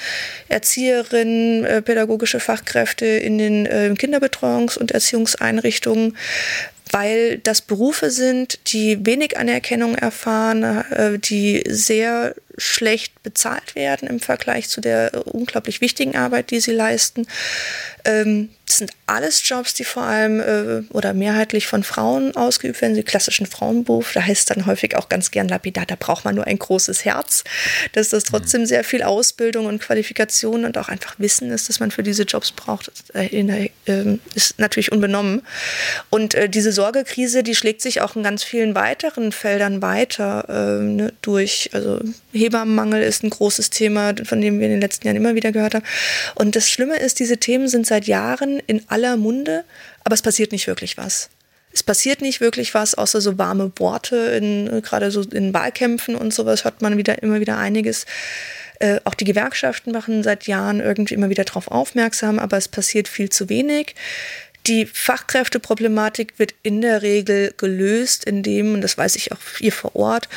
Erzieherinnen, 0.48 1.64
äh, 1.64 1.82
pädagogische 1.82 2.40
Fachkräfte 2.40 3.06
in 3.06 3.38
den 3.38 3.66
äh, 3.66 3.94
Kinderbetreuungs- 3.96 4.78
und 4.78 4.92
Erziehungseinrichtungen 4.92 6.16
weil 6.90 7.36
das 7.36 7.60
Berufe 7.60 8.10
sind, 8.10 8.72
die 8.72 9.04
wenig 9.04 9.36
Anerkennung 9.36 9.94
erfahren, 9.94 10.62
äh, 10.62 11.18
die 11.18 11.62
sehr 11.68 12.34
schlecht 12.58 13.22
bezahlt 13.22 13.74
werden 13.74 14.08
im 14.08 14.20
Vergleich 14.20 14.68
zu 14.68 14.80
der 14.80 15.26
unglaublich 15.26 15.80
wichtigen 15.80 16.16
Arbeit, 16.16 16.50
die 16.50 16.60
sie 16.60 16.72
leisten. 16.72 17.26
Ähm, 18.04 18.50
das 18.68 18.78
sind 18.78 18.90
alles 19.06 19.48
Jobs, 19.48 19.72
die 19.72 19.84
vor 19.84 20.02
allem 20.02 20.40
äh, 20.40 20.82
oder 20.92 21.14
mehrheitlich 21.14 21.66
von 21.66 21.82
Frauen 21.82 22.36
ausgeübt 22.36 22.82
werden, 22.82 22.94
die 22.94 23.02
klassischen 23.02 23.46
Frauenberuf. 23.46 24.12
Da 24.12 24.22
heißt 24.22 24.50
dann 24.50 24.66
häufig 24.66 24.94
auch 24.94 25.08
ganz 25.08 25.30
gern 25.30 25.48
lapidar, 25.48 25.86
da 25.86 25.96
braucht 25.98 26.26
man 26.26 26.34
nur 26.34 26.46
ein 26.46 26.58
großes 26.58 27.06
Herz. 27.06 27.44
Dass 27.92 28.10
das 28.10 28.24
trotzdem 28.24 28.66
sehr 28.66 28.84
viel 28.84 29.02
Ausbildung 29.02 29.64
und 29.64 29.80
Qualifikation 29.80 30.66
und 30.66 30.76
auch 30.76 30.90
einfach 30.90 31.18
Wissen 31.18 31.50
ist, 31.50 31.70
dass 31.70 31.80
man 31.80 31.90
für 31.90 32.02
diese 32.02 32.24
Jobs 32.24 32.52
braucht, 32.52 32.92
äh, 33.14 33.70
ist 34.34 34.58
natürlich 34.58 34.92
unbenommen. 34.92 35.42
Und 36.10 36.34
äh, 36.34 36.50
diese 36.50 36.72
Sorgekrise, 36.72 37.42
die 37.42 37.54
schlägt 37.54 37.80
sich 37.80 38.02
auch 38.02 38.16
in 38.16 38.22
ganz 38.22 38.44
vielen 38.44 38.74
weiteren 38.74 39.32
Feldern 39.32 39.80
weiter 39.80 40.44
ähm, 40.48 40.96
ne, 40.96 41.12
durch, 41.22 41.70
also 41.72 42.00
Hebammenmangel 42.48 43.02
ist 43.02 43.22
ein 43.22 43.30
großes 43.30 43.70
Thema, 43.70 44.14
von 44.24 44.40
dem 44.40 44.58
wir 44.58 44.66
in 44.66 44.72
den 44.72 44.80
letzten 44.80 45.06
Jahren 45.06 45.16
immer 45.16 45.34
wieder 45.34 45.52
gehört 45.52 45.74
haben. 45.74 45.84
Und 46.34 46.56
das 46.56 46.68
Schlimme 46.68 46.96
ist, 46.96 47.20
diese 47.20 47.38
Themen 47.38 47.68
sind 47.68 47.86
seit 47.86 48.06
Jahren 48.06 48.60
in 48.66 48.82
aller 48.88 49.16
Munde, 49.16 49.64
aber 50.04 50.14
es 50.14 50.22
passiert 50.22 50.52
nicht 50.52 50.66
wirklich 50.66 50.96
was. 50.96 51.30
Es 51.72 51.82
passiert 51.82 52.22
nicht 52.22 52.40
wirklich 52.40 52.74
was, 52.74 52.94
außer 52.94 53.20
so 53.20 53.38
warme 53.38 53.70
Worte, 53.76 54.16
in, 54.16 54.82
gerade 54.82 55.10
so 55.10 55.22
in 55.22 55.52
Wahlkämpfen 55.52 56.16
und 56.16 56.32
sowas 56.32 56.64
hört 56.64 56.82
man 56.82 56.96
wieder 56.96 57.22
immer 57.22 57.40
wieder 57.40 57.58
einiges. 57.58 58.06
Äh, 58.80 59.00
auch 59.04 59.14
die 59.14 59.24
Gewerkschaften 59.24 59.92
machen 59.92 60.22
seit 60.22 60.46
Jahren 60.46 60.80
irgendwie 60.80 61.14
immer 61.14 61.30
wieder 61.30 61.44
darauf 61.44 61.68
aufmerksam, 61.68 62.38
aber 62.38 62.56
es 62.56 62.68
passiert 62.68 63.08
viel 63.08 63.28
zu 63.28 63.48
wenig. 63.48 63.94
Die 64.68 64.84
Fachkräfteproblematik 64.84 66.34
wird 66.38 66.54
in 66.62 66.82
der 66.82 67.00
Regel 67.00 67.54
gelöst, 67.56 68.24
indem, 68.24 68.74
und 68.74 68.82
das 68.82 68.98
weiß 68.98 69.16
ich 69.16 69.32
auch 69.32 69.38
hier 69.58 69.72
vor 69.72 69.96
Ort, 69.96 70.28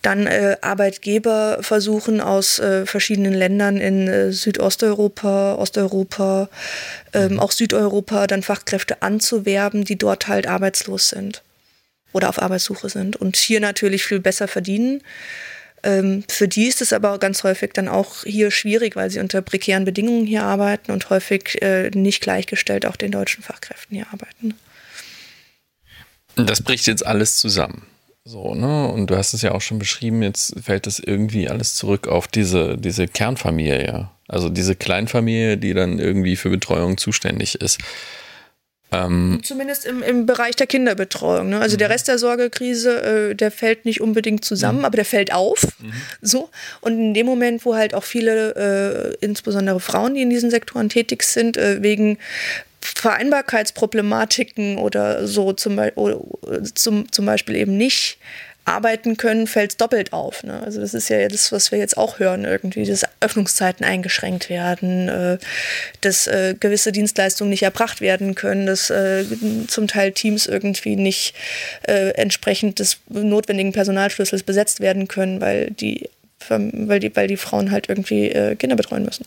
dann 0.00 0.28
äh, 0.28 0.56
Arbeitgeber 0.60 1.58
versuchen 1.60 2.20
aus 2.20 2.60
äh, 2.60 2.86
verschiedenen 2.86 3.34
Ländern 3.34 3.78
in 3.78 4.06
äh, 4.06 4.32
Südosteuropa, 4.32 5.56
Osteuropa, 5.56 6.48
ähm, 7.12 7.32
mhm. 7.32 7.40
auch 7.40 7.50
Südeuropa 7.50 8.28
dann 8.28 8.44
Fachkräfte 8.44 9.02
anzuwerben, 9.02 9.84
die 9.84 9.96
dort 9.96 10.28
halt 10.28 10.46
arbeitslos 10.46 11.08
sind 11.08 11.42
oder 12.12 12.28
auf 12.28 12.40
Arbeitssuche 12.40 12.88
sind 12.88 13.16
und 13.16 13.36
hier 13.36 13.58
natürlich 13.58 14.04
viel 14.04 14.20
besser 14.20 14.46
verdienen. 14.46 15.02
Ähm, 15.82 16.24
für 16.28 16.48
die 16.48 16.66
ist 16.66 16.82
es 16.82 16.92
aber 16.92 17.18
ganz 17.18 17.42
häufig 17.44 17.72
dann 17.72 17.88
auch 17.88 18.24
hier 18.24 18.50
schwierig, 18.50 18.96
weil 18.96 19.10
sie 19.10 19.20
unter 19.20 19.42
prekären 19.42 19.84
Bedingungen 19.84 20.26
hier 20.26 20.42
arbeiten 20.42 20.92
und 20.92 21.08
häufig 21.10 21.60
äh, 21.62 21.90
nicht 21.90 22.20
gleichgestellt 22.20 22.86
auch 22.86 22.96
den 22.96 23.10
deutschen 23.10 23.42
Fachkräften 23.42 23.96
hier 23.96 24.06
arbeiten. 24.12 24.54
Das 26.36 26.62
bricht 26.62 26.86
jetzt 26.86 27.04
alles 27.04 27.36
zusammen. 27.36 27.86
So, 28.24 28.54
ne? 28.54 28.88
Und 28.88 29.08
du 29.08 29.16
hast 29.16 29.32
es 29.32 29.42
ja 29.42 29.52
auch 29.52 29.62
schon 29.62 29.78
beschrieben, 29.78 30.22
jetzt 30.22 30.54
fällt 30.62 30.86
das 30.86 30.98
irgendwie 30.98 31.48
alles 31.48 31.74
zurück 31.74 32.06
auf 32.06 32.28
diese, 32.28 32.76
diese 32.76 33.08
Kernfamilie, 33.08 34.08
also 34.28 34.48
diese 34.48 34.76
Kleinfamilie, 34.76 35.56
die 35.56 35.74
dann 35.74 35.98
irgendwie 35.98 36.36
für 36.36 36.50
Betreuung 36.50 36.98
zuständig 36.98 37.56
ist. 37.56 37.78
Ähm, 38.92 39.40
Zumindest 39.42 39.86
im, 39.86 40.02
im 40.02 40.26
Bereich 40.26 40.56
der 40.56 40.66
Kinderbetreuung. 40.66 41.50
Ne? 41.50 41.60
Also 41.60 41.76
der 41.76 41.88
mhm. 41.88 41.92
Rest 41.92 42.08
der 42.08 42.18
Sorgekrise, 42.18 43.30
äh, 43.30 43.34
der 43.34 43.50
fällt 43.50 43.84
nicht 43.84 44.00
unbedingt 44.00 44.44
zusammen, 44.44 44.80
mhm. 44.80 44.84
aber 44.84 44.96
der 44.96 45.04
fällt 45.04 45.32
auf. 45.32 45.62
Mhm. 45.78 45.92
So. 46.20 46.50
Und 46.80 46.94
in 46.94 47.14
dem 47.14 47.26
Moment, 47.26 47.64
wo 47.64 47.76
halt 47.76 47.94
auch 47.94 48.04
viele, 48.04 49.16
äh, 49.20 49.24
insbesondere 49.24 49.80
Frauen, 49.80 50.14
die 50.14 50.22
in 50.22 50.30
diesen 50.30 50.50
Sektoren 50.50 50.88
tätig 50.88 51.22
sind, 51.22 51.56
äh, 51.56 51.82
wegen 51.82 52.18
Vereinbarkeitsproblematiken 52.80 54.78
oder 54.78 55.26
so 55.26 55.52
zum, 55.52 55.78
oder, 55.78 56.20
zum, 56.74 57.12
zum 57.12 57.26
Beispiel 57.26 57.56
eben 57.56 57.76
nicht 57.76 58.18
arbeiten 58.70 59.16
können, 59.16 59.46
fällt 59.46 59.72
es 59.72 59.76
doppelt 59.76 60.12
auf. 60.12 60.42
Ne? 60.44 60.62
Also 60.62 60.80
das 60.80 60.94
ist 60.94 61.08
ja 61.08 61.26
das, 61.28 61.52
was 61.52 61.72
wir 61.72 61.78
jetzt 61.78 61.96
auch 61.96 62.18
hören, 62.18 62.44
irgendwie, 62.44 62.84
dass 62.84 63.04
Öffnungszeiten 63.20 63.84
eingeschränkt 63.84 64.48
werden, 64.48 65.08
äh, 65.08 65.38
dass 66.00 66.26
äh, 66.26 66.54
gewisse 66.58 66.92
Dienstleistungen 66.92 67.50
nicht 67.50 67.62
erbracht 67.62 68.00
werden 68.00 68.34
können, 68.34 68.66
dass 68.66 68.90
äh, 68.90 69.24
zum 69.66 69.88
Teil 69.88 70.12
Teams 70.12 70.46
irgendwie 70.46 70.96
nicht 70.96 71.34
äh, 71.82 72.10
entsprechend 72.10 72.78
des 72.78 72.98
notwendigen 73.08 73.72
Personalschlüssels 73.72 74.44
besetzt 74.44 74.80
werden 74.80 75.08
können, 75.08 75.40
weil 75.40 75.70
die, 75.70 76.08
weil 76.48 77.00
die, 77.00 77.14
weil 77.14 77.26
die 77.26 77.36
Frauen 77.36 77.70
halt 77.70 77.88
irgendwie 77.88 78.30
äh, 78.30 78.54
Kinder 78.56 78.76
betreuen 78.76 79.04
müssen. 79.04 79.26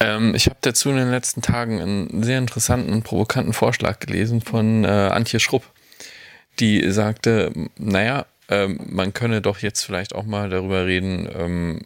Ähm, 0.00 0.34
ich 0.34 0.46
habe 0.46 0.56
dazu 0.60 0.90
in 0.90 0.96
den 0.96 1.10
letzten 1.10 1.42
Tagen 1.42 1.80
einen 1.80 2.22
sehr 2.22 2.38
interessanten 2.38 2.92
und 2.92 3.02
provokanten 3.02 3.52
Vorschlag 3.52 3.98
gelesen 3.98 4.40
von 4.40 4.84
äh, 4.84 4.88
Antje 4.88 5.40
Schrupp 5.40 5.64
die 6.60 6.90
sagte, 6.90 7.52
naja, 7.76 8.26
ähm, 8.48 8.80
man 8.88 9.12
könne 9.12 9.42
doch 9.42 9.58
jetzt 9.58 9.82
vielleicht 9.82 10.14
auch 10.14 10.24
mal 10.24 10.48
darüber 10.48 10.86
reden, 10.86 11.28
ähm, 11.34 11.80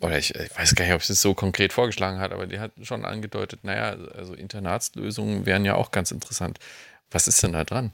oder 0.00 0.18
ich, 0.18 0.34
ich, 0.34 0.58
weiß 0.58 0.74
gar 0.74 0.84
nicht, 0.84 0.94
ob 0.94 1.04
sie 1.04 1.12
es 1.12 1.22
so 1.22 1.34
konkret 1.34 1.72
vorgeschlagen 1.72 2.18
hat, 2.18 2.32
aber 2.32 2.46
die 2.46 2.58
hat 2.58 2.72
schon 2.82 3.04
angedeutet, 3.04 3.60
naja, 3.62 3.96
also 4.14 4.34
Internatslösungen 4.34 5.46
wären 5.46 5.64
ja 5.64 5.76
auch 5.76 5.92
ganz 5.92 6.10
interessant. 6.10 6.58
Was 7.10 7.28
ist 7.28 7.42
denn 7.42 7.52
da 7.52 7.64
dran? 7.64 7.92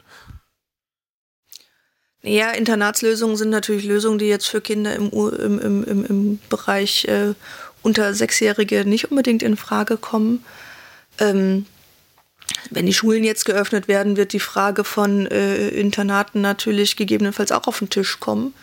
Ja, 2.23 2.51
Internatslösungen 2.51 3.37
sind 3.37 3.51
natürlich 3.51 3.85
Lösungen, 3.85 4.19
die 4.19 4.27
jetzt 4.27 4.47
für 4.47 4.61
Kinder 4.61 4.95
im, 4.95 5.11
im, 5.11 5.85
im, 5.85 6.05
im 6.05 6.41
Bereich 6.49 7.05
äh, 7.05 7.35
unter 7.83 8.15
Sechsjährige 8.15 8.85
nicht 8.85 9.11
unbedingt 9.11 9.43
in 9.43 9.57
Frage 9.57 9.97
kommen. 9.97 10.45
Ähm, 11.21 11.67
wenn 12.71 12.87
die 12.87 12.95
Schulen 12.95 13.25
jetzt 13.25 13.45
geöffnet 13.45 13.89
werden, 13.89 14.17
wird 14.17 14.33
die 14.33 14.41
Frage 14.41 14.85
von 14.85 15.27
äh, 15.27 15.69
Internaten 15.69 16.41
natürlich 16.41 16.97
gegebenenfalls 16.97 17.53
auch 17.53 17.67
auf 17.67 17.79
den 17.79 17.91
Tisch 17.91 18.21
kommen. 18.21 18.55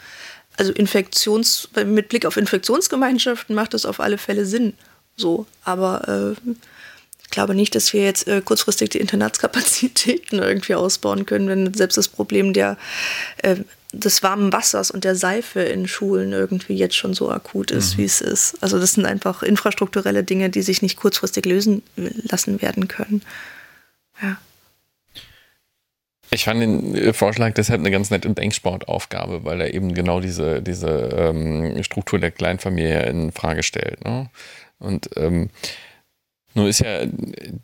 Also 0.58 0.72
Infektions, 0.72 1.70
mit 1.86 2.10
Blick 2.10 2.26
auf 2.26 2.38
Infektionsgemeinschaften 2.38 3.56
macht 3.56 3.74
das 3.74 3.86
auf 3.86 4.00
alle 4.00 4.18
Fälle 4.18 4.46
Sinn. 4.46 4.74
So, 5.18 5.46
aber 5.64 6.36
äh, 6.38 6.52
ich 7.22 7.30
glaube 7.30 7.56
nicht, 7.56 7.76
dass 7.76 7.92
wir 7.94 8.04
jetzt 8.04 8.28
äh, 8.28 8.42
kurzfristig 8.42 8.90
die 8.92 9.00
Internatskapazitäten 9.00 10.40
irgendwie 10.42 10.76
ausbauen 10.76 11.26
können, 11.26 11.48
wenn 11.48 11.74
selbst 11.74 11.98
das 11.98 12.08
Problem 12.08 12.54
der 12.54 12.78
äh, 13.38 13.58
des 13.96 14.24
warmen 14.24 14.52
Wassers 14.52 14.92
und 14.92 15.04
der 15.04 15.16
Seife 15.16 15.62
in 15.62 15.88
Schulen 15.88 16.34
irgendwie 16.34 16.76
jetzt 16.76 16.96
schon 16.96 17.14
so 17.14 17.30
akut 17.32 17.72
ist, 17.72 17.94
mhm. 17.94 18.02
wie 18.02 18.06
es 18.06 18.22
ist. 18.22 18.62
Also 18.62 18.80
das 18.80 18.94
sind 18.94 19.06
einfach 19.06 19.42
infrastrukturelle 19.42 20.24
Dinge, 20.24 20.50
die 20.50 20.62
sich 20.62 20.82
nicht 20.82 20.98
kurzfristig 20.98 21.46
lösen 21.46 21.82
lassen 21.96 22.62
werden 22.62 22.88
können. 22.88 23.22
Ja. 24.22 24.38
Ich 26.32 26.46
fand 26.46 26.62
den 26.62 26.96
äh, 26.96 27.14
Vorschlag 27.14 27.54
deshalb 27.54 27.80
eine 27.80 27.92
ganz 27.92 28.10
nette 28.10 28.30
Denksportaufgabe, 28.30 29.46
weil 29.46 29.62
er 29.62 29.74
eben 29.74 29.94
genau 29.94 30.20
diese, 30.20 30.62
diese 30.62 30.90
ähm, 30.90 31.84
Struktur 31.84 32.20
der 32.20 32.32
Kleinfamilie 32.32 33.04
in 33.04 33.32
Frage 33.32 33.64
stellt. 33.64 34.04
Ne? 34.04 34.30
Und 34.80 35.10
ähm, 35.16 35.50
nur 36.54 36.68
ist 36.68 36.80
ja 36.80 37.06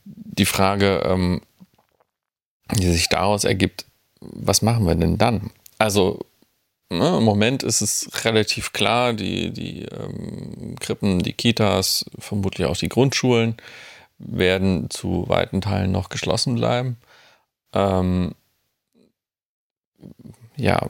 die 0.05 0.45
Frage, 0.45 1.01
ähm, 1.05 1.41
die 2.75 2.89
sich 2.89 3.09
daraus 3.09 3.43
ergibt, 3.43 3.85
was 4.19 4.61
machen 4.61 4.85
wir 4.85 4.95
denn 4.95 5.17
dann? 5.17 5.51
Also 5.77 6.19
ne, 6.89 7.17
im 7.17 7.23
Moment 7.23 7.63
ist 7.63 7.81
es 7.81 8.09
relativ 8.23 8.73
klar, 8.73 9.13
die, 9.13 9.51
die 9.51 9.83
ähm, 9.85 10.75
Krippen, 10.79 11.19
die 11.19 11.33
Kitas, 11.33 12.05
vermutlich 12.19 12.67
auch 12.67 12.77
die 12.77 12.89
Grundschulen, 12.89 13.57
werden 14.23 14.89
zu 14.89 15.25
weiten 15.27 15.61
Teilen 15.61 15.91
noch 15.91 16.09
geschlossen 16.09 16.55
bleiben. 16.55 16.97
Ähm, 17.73 18.33
ja, 20.55 20.87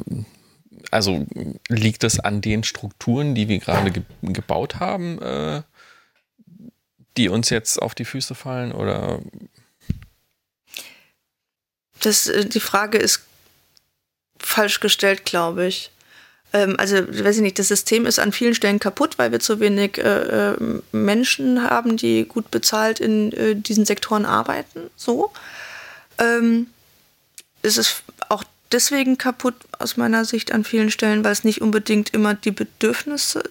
also 0.90 1.26
liegt 1.70 2.04
es 2.04 2.20
an 2.20 2.42
den 2.42 2.64
Strukturen, 2.64 3.36
die 3.36 3.48
wir 3.48 3.60
gerade 3.60 3.92
ge 3.92 4.04
gebaut 4.22 4.80
haben, 4.80 5.22
äh, 5.22 5.62
die 7.18 7.30
uns 7.30 7.50
jetzt 7.50 7.82
auf 7.82 7.94
die 7.96 8.06
Füße 8.06 8.36
fallen 8.36 8.72
oder? 8.72 9.20
Das, 12.02 12.28
äh, 12.28 12.46
die 12.46 12.60
Frage 12.60 12.98
ist 12.98 13.26
falsch 14.40 14.80
gestellt, 14.80 15.26
glaube 15.26 15.68
ich. 15.68 15.92
Ähm, 16.53 16.75
also, 16.77 16.96
weiß 16.98 17.38
ich 17.38 17.41
nicht, 17.41 17.60
das 17.60 17.70
System 17.70 18.05
ist 18.05 18.20
an 18.20 18.31
vielen 18.31 18.55
Stellen 18.55 18.79
kaputt, 18.79 19.17
weil 19.17 19.31
wir 19.31 19.39
zu 19.39 19.60
wenig 19.60 19.98
äh, 19.98 20.51
äh, 20.51 20.58
Menschen 20.91 21.63
haben, 21.70 21.98
die 21.98 22.25
gut 22.25 22.51
bezahlt 22.51 23.00
in 23.00 23.31
äh, 23.34 23.55
diesen 23.55 23.86
Sektoren 23.86 24.25
arbeiten. 24.25 24.89
So. 24.96 25.31
Ähm, 26.17 26.67
es 27.62 27.77
ist 27.77 28.03
auch 28.29 28.43
deswegen 28.72 29.17
kaputt 29.17 29.55
aus 29.79 29.98
meiner 29.98 30.25
Sicht 30.25 30.51
an 30.51 30.63
vielen 30.63 30.91
Stellen, 30.91 31.24
weil 31.24 31.31
es 31.31 31.43
nicht 31.43 31.62
unbedingt 31.62 32.13
immer 32.13 32.34
die 32.34 32.51
Bedürfnisse 32.51 33.43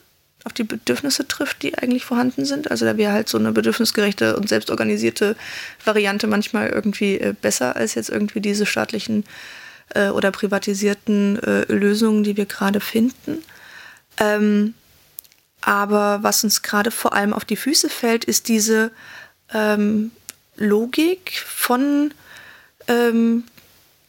auf 0.45 0.53
die 0.55 0.65
Bedürfnisse 0.65 1.29
trifft, 1.29 1.63
die 1.63 1.77
eigentlich 1.77 2.05
vorhanden 2.05 2.45
sind. 2.45 2.71
Also 2.71 2.87
da 2.87 2.97
wäre 2.97 3.13
halt 3.13 3.29
so 3.29 3.39
eine 3.39 3.53
bedürfnisgerechte 3.53 4.37
und 4.37 4.49
selbstorganisierte 4.49 5.37
Variante 5.85 6.27
manchmal 6.27 6.71
irgendwie 6.71 7.19
äh, 7.19 7.35
besser 7.41 7.77
als 7.77 7.95
jetzt 7.95 8.09
irgendwie 8.09 8.41
diese 8.41 8.65
staatlichen 8.65 9.25
äh, 9.95 10.09
oder 10.09 10.31
privatisierten 10.31 11.43
äh, 11.43 11.73
Lösungen, 11.73 12.25
die 12.25 12.37
wir 12.37 12.47
gerade 12.47 12.81
finden. 12.81 13.43
Ähm, 14.19 14.75
aber 15.61 16.23
was 16.23 16.45
uns 16.45 16.63
gerade 16.63 16.91
vor 16.91 17.13
allem 17.13 17.33
auf 17.33 17.45
die 17.45 17.57
Füße 17.57 17.89
fällt, 17.89 18.25
ist 18.25 18.49
diese 18.49 18.91
ähm, 19.53 20.11
Logik 20.57 21.33
von 21.47 22.13
ähm, 22.89 23.45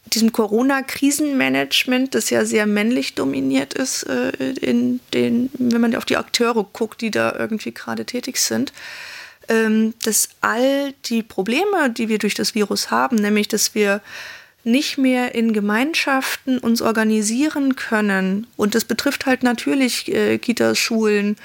diesem 0.06 0.32
Corona-Krisenmanagement, 0.32 2.14
das 2.14 2.30
ja 2.30 2.44
sehr 2.44 2.66
männlich 2.66 3.14
dominiert 3.14 3.74
ist, 3.74 4.04
äh, 4.04 4.30
in 4.60 5.00
den, 5.14 5.50
wenn 5.54 5.80
man 5.80 5.94
auf 5.94 6.04
die 6.04 6.16
Akteure 6.16 6.64
guckt, 6.64 7.00
die 7.00 7.10
da 7.10 7.34
irgendwie 7.38 7.72
gerade 7.72 8.04
tätig 8.04 8.38
sind, 8.38 8.72
ähm, 9.48 9.94
dass 10.04 10.28
all 10.40 10.92
die 11.06 11.22
Probleme, 11.22 11.90
die 11.90 12.08
wir 12.08 12.18
durch 12.18 12.34
das 12.34 12.54
Virus 12.54 12.90
haben, 12.90 13.16
nämlich 13.16 13.48
dass 13.48 13.74
wir 13.74 14.00
nicht 14.64 14.98
mehr 14.98 15.34
in 15.34 15.52
Gemeinschaften 15.52 16.58
uns 16.58 16.82
organisieren 16.82 17.76
können, 17.76 18.46
und 18.56 18.74
das 18.74 18.84
betrifft 18.84 19.26
halt 19.26 19.42
natürlich 19.42 20.12
äh, 20.12 20.38
Kitas, 20.38 20.78
Schulen, 20.78 21.36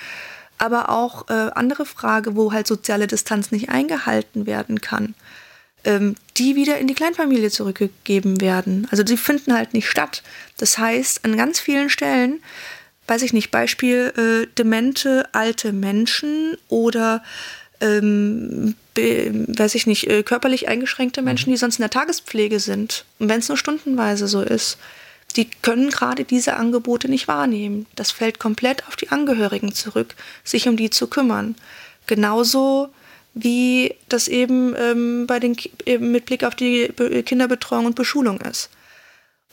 aber 0.57 0.89
auch 0.89 1.29
äh, 1.29 1.51
andere 1.53 1.85
Frage, 1.85 2.35
wo 2.35 2.51
halt 2.51 2.67
soziale 2.67 3.07
Distanz 3.07 3.51
nicht 3.51 3.69
eingehalten 3.69 4.45
werden 4.45 4.81
kann 4.81 5.13
ähm, 5.87 6.15
die 6.35 6.55
wieder 6.55 6.77
in 6.77 6.87
die 6.87 6.93
Kleinfamilie 6.93 7.49
zurückgegeben 7.49 8.41
werden. 8.41 8.87
Also 8.91 9.03
die 9.03 9.17
finden 9.17 9.53
halt 9.53 9.73
nicht 9.73 9.89
statt. 9.89 10.21
Das 10.57 10.77
heißt, 10.77 11.23
an 11.23 11.37
ganz 11.37 11.59
vielen 11.59 11.89
Stellen, 11.89 12.41
weiß 13.07 13.21
ich 13.21 13.33
nicht, 13.33 13.51
Beispiel 13.51 14.13
äh, 14.17 14.53
demente 14.57 15.29
alte 15.31 15.71
Menschen 15.71 16.57
oder 16.67 17.23
ähm, 17.79 18.75
weiß 18.97 19.75
ich 19.75 19.87
nicht, 19.87 20.07
äh, 20.07 20.23
körperlich 20.23 20.67
eingeschränkte 20.67 21.21
Menschen, 21.21 21.49
mhm. 21.49 21.53
die 21.53 21.57
sonst 21.57 21.77
in 21.77 21.83
der 21.83 21.89
Tagespflege 21.89 22.59
sind. 22.59 23.05
Und 23.19 23.29
wenn 23.29 23.39
es 23.39 23.47
nur 23.47 23.57
stundenweise 23.57 24.27
so 24.27 24.41
ist, 24.41 24.77
die 25.35 25.49
können 25.61 25.89
gerade 25.89 26.23
diese 26.23 26.55
Angebote 26.55 27.09
nicht 27.09 27.27
wahrnehmen. 27.27 27.85
Das 27.95 28.11
fällt 28.11 28.39
komplett 28.39 28.87
auf 28.87 28.95
die 28.95 29.09
Angehörigen 29.09 29.73
zurück, 29.73 30.15
sich 30.43 30.67
um 30.67 30.77
die 30.77 30.89
zu 30.89 31.07
kümmern. 31.07 31.55
Genauso 32.07 32.89
wie 33.33 33.93
das 34.09 34.27
eben 34.27 34.73
ähm, 34.75 35.27
bei 35.27 35.39
den, 35.39 35.55
eben 35.85 36.11
mit 36.11 36.25
Blick 36.25 36.43
auf 36.43 36.55
die 36.55 36.87
Kinderbetreuung 37.23 37.85
und 37.85 37.95
Beschulung 37.95 38.41
ist. 38.41 38.69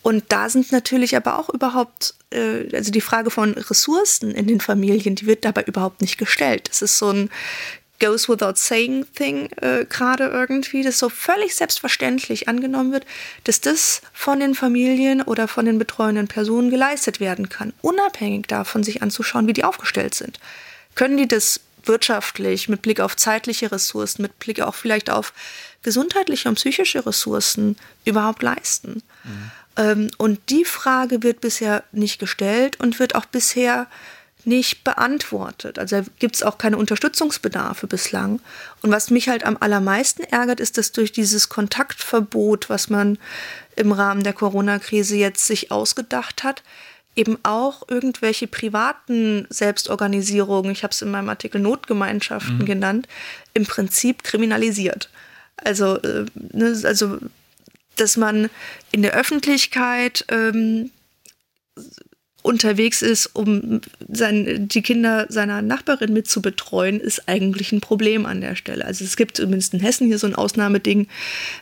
Und 0.02 0.24
da 0.28 0.48
sind 0.50 0.70
natürlich 0.70 1.16
aber 1.16 1.38
auch 1.38 1.48
überhaupt, 1.48 2.14
äh, 2.30 2.74
also 2.74 2.90
die 2.90 3.00
Frage 3.00 3.30
von 3.30 3.52
Ressourcen 3.54 4.32
in 4.32 4.46
den 4.46 4.60
Familien, 4.60 5.14
die 5.16 5.26
wird 5.26 5.44
dabei 5.44 5.62
überhaupt 5.64 6.02
nicht 6.02 6.18
gestellt. 6.18 6.68
Das 6.68 6.82
ist 6.82 6.98
so 6.98 7.10
ein 7.10 7.30
Goes 8.04 8.28
Without 8.28 8.56
Saying 8.56 9.06
Thing 9.14 9.48
äh, 9.62 9.86
gerade 9.88 10.24
irgendwie, 10.24 10.82
das 10.82 10.98
so 10.98 11.08
völlig 11.08 11.54
selbstverständlich 11.54 12.48
angenommen 12.48 12.92
wird, 12.92 13.06
dass 13.44 13.62
das 13.62 14.02
von 14.12 14.40
den 14.40 14.54
Familien 14.54 15.22
oder 15.22 15.48
von 15.48 15.64
den 15.64 15.78
betreuenden 15.78 16.28
Personen 16.28 16.70
geleistet 16.70 17.18
werden 17.18 17.48
kann, 17.48 17.72
unabhängig 17.80 18.46
davon 18.46 18.84
sich 18.84 19.02
anzuschauen, 19.02 19.46
wie 19.46 19.54
die 19.54 19.64
aufgestellt 19.64 20.14
sind. 20.14 20.38
Können 20.94 21.16
die 21.16 21.26
das 21.28 21.60
wirtschaftlich, 21.84 22.68
mit 22.68 22.82
Blick 22.82 23.00
auf 23.00 23.16
zeitliche 23.16 23.72
Ressourcen, 23.72 24.22
mit 24.22 24.38
Blick 24.38 24.60
auch 24.60 24.74
vielleicht 24.74 25.08
auf 25.08 25.32
gesundheitliche 25.82 26.48
und 26.50 26.56
psychische 26.56 27.06
Ressourcen 27.06 27.76
überhaupt 28.04 28.42
leisten? 28.42 29.02
Mhm. 29.24 29.50
Ähm, 29.76 30.10
und 30.18 30.40
die 30.50 30.66
Frage 30.66 31.22
wird 31.22 31.40
bisher 31.40 31.84
nicht 31.92 32.18
gestellt 32.18 32.78
und 32.80 32.98
wird 32.98 33.14
auch 33.14 33.24
bisher 33.24 33.86
nicht 34.46 34.84
beantwortet. 34.84 35.78
Also 35.78 36.02
gibt 36.18 36.36
es 36.36 36.42
auch 36.42 36.58
keine 36.58 36.76
Unterstützungsbedarfe 36.76 37.86
bislang. 37.86 38.40
Und 38.82 38.90
was 38.90 39.10
mich 39.10 39.28
halt 39.28 39.44
am 39.44 39.56
allermeisten 39.58 40.22
ärgert, 40.24 40.60
ist, 40.60 40.78
dass 40.78 40.92
durch 40.92 41.12
dieses 41.12 41.48
Kontaktverbot, 41.48 42.68
was 42.68 42.90
man 42.90 43.18
im 43.76 43.92
Rahmen 43.92 44.22
der 44.22 44.32
Corona-Krise 44.32 45.16
jetzt 45.16 45.46
sich 45.46 45.70
ausgedacht 45.70 46.44
hat, 46.44 46.62
eben 47.16 47.38
auch 47.42 47.88
irgendwelche 47.88 48.46
privaten 48.46 49.46
Selbstorganisierungen, 49.48 50.72
ich 50.72 50.82
habe 50.82 50.92
es 50.92 51.02
in 51.02 51.10
meinem 51.10 51.28
Artikel 51.28 51.60
Notgemeinschaften 51.60 52.58
mhm. 52.58 52.64
genannt, 52.64 53.08
im 53.52 53.66
Prinzip 53.66 54.24
kriminalisiert. 54.24 55.10
Also, 55.56 55.96
äh, 56.02 56.26
ne, 56.34 56.80
also 56.84 57.18
dass 57.96 58.16
man 58.16 58.50
in 58.90 59.02
der 59.02 59.14
Öffentlichkeit 59.14 60.24
ähm, 60.28 60.90
unterwegs 62.44 63.00
ist, 63.00 63.30
um 63.32 63.80
sein, 64.06 64.68
die 64.68 64.82
Kinder 64.82 65.26
seiner 65.30 65.62
Nachbarin 65.62 66.12
mit 66.12 66.28
zu 66.28 66.42
betreuen, 66.42 67.00
ist 67.00 67.26
eigentlich 67.26 67.72
ein 67.72 67.80
Problem 67.80 68.26
an 68.26 68.42
der 68.42 68.54
Stelle. 68.54 68.84
Also 68.84 69.02
es 69.02 69.16
gibt 69.16 69.38
zumindest 69.38 69.72
in 69.72 69.80
Hessen 69.80 70.08
hier 70.08 70.18
so 70.18 70.26
ein 70.26 70.34
Ausnahmeding 70.34 71.08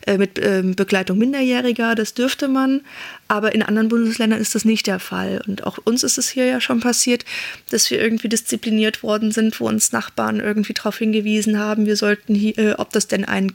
äh, 0.09 0.19
mit 0.19 0.41
äh, 0.41 0.61
Begleitung 0.65 1.19
Minderjähriger, 1.19 1.95
das 1.95 2.15
dürfte 2.15 2.49
man, 2.49 2.81
aber 3.29 3.55
in 3.55 3.63
anderen 3.63 3.89
Bundesländern 3.89 4.41
ist 4.41 4.57
das 4.57 4.65
nicht 4.65 4.89
der 4.89 4.99
Fall. 4.99 5.41
Und 5.47 5.65
auch 5.65 5.79
uns 5.85 6.03
ist 6.03 6.19
es 6.19 6.29
hier 6.29 6.47
ja 6.47 6.61
schon 6.61 6.81
passiert, 6.81 7.25
dass 7.71 7.89
wir 7.89 8.01
irgendwie 8.01 8.29
diszipliniert 8.29 9.05
worden 9.05 9.31
sind, 9.31 9.61
wo 9.61 9.69
uns 9.69 9.93
Nachbarn 9.93 10.41
irgendwie 10.41 10.75
darauf 10.75 10.99
hingewiesen 10.99 11.61
haben, 11.61 11.87
wir 11.87 11.97
sollten 11.97 12.35
hier, 12.35 12.59
äh, 12.59 12.73
ob 12.73 12.91
das 12.91 13.07
denn 13.07 13.25
ein 13.25 13.53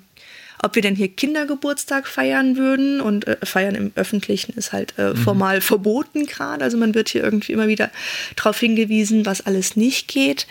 ob 0.63 0.75
wir 0.75 0.81
denn 0.81 0.95
hier 0.95 1.09
Kindergeburtstag 1.09 2.07
feiern 2.07 2.57
würden. 2.57 3.01
Und 3.01 3.27
äh, 3.27 3.37
feiern 3.43 3.75
im 3.75 3.91
Öffentlichen 3.95 4.53
ist 4.53 4.73
halt 4.73 4.93
äh, 4.97 5.09
mhm. 5.09 5.17
formal 5.17 5.61
verboten 5.61 6.25
gerade. 6.25 6.63
Also 6.63 6.77
man 6.77 6.95
wird 6.95 7.09
hier 7.09 7.23
irgendwie 7.23 7.53
immer 7.53 7.67
wieder 7.67 7.91
darauf 8.35 8.59
hingewiesen, 8.59 9.25
was 9.25 9.45
alles 9.45 9.75
nicht 9.75 10.07
geht. 10.07 10.47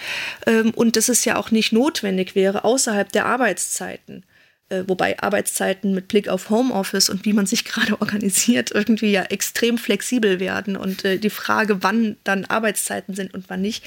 Ähm, 0.46 0.70
und 0.70 0.96
dass 0.96 1.08
es 1.08 1.24
ja 1.24 1.36
auch 1.36 1.50
nicht 1.50 1.72
notwendig 1.72 2.34
wäre, 2.34 2.64
außerhalb 2.64 3.10
der 3.10 3.26
Arbeitszeiten. 3.26 4.24
Äh, 4.68 4.82
wobei 4.88 5.20
Arbeitszeiten 5.20 5.94
mit 5.94 6.08
Blick 6.08 6.28
auf 6.28 6.50
Homeoffice 6.50 7.08
und 7.08 7.24
wie 7.24 7.32
man 7.32 7.46
sich 7.46 7.64
gerade 7.66 8.00
organisiert, 8.00 8.72
irgendwie 8.72 9.12
ja 9.12 9.22
extrem 9.22 9.78
flexibel 9.78 10.40
werden. 10.40 10.76
Und 10.76 11.04
äh, 11.04 11.18
die 11.18 11.30
Frage, 11.30 11.82
wann 11.82 12.16
dann 12.24 12.44
Arbeitszeiten 12.44 13.14
sind 13.14 13.32
und 13.32 13.44
wann 13.48 13.62
nicht, 13.62 13.84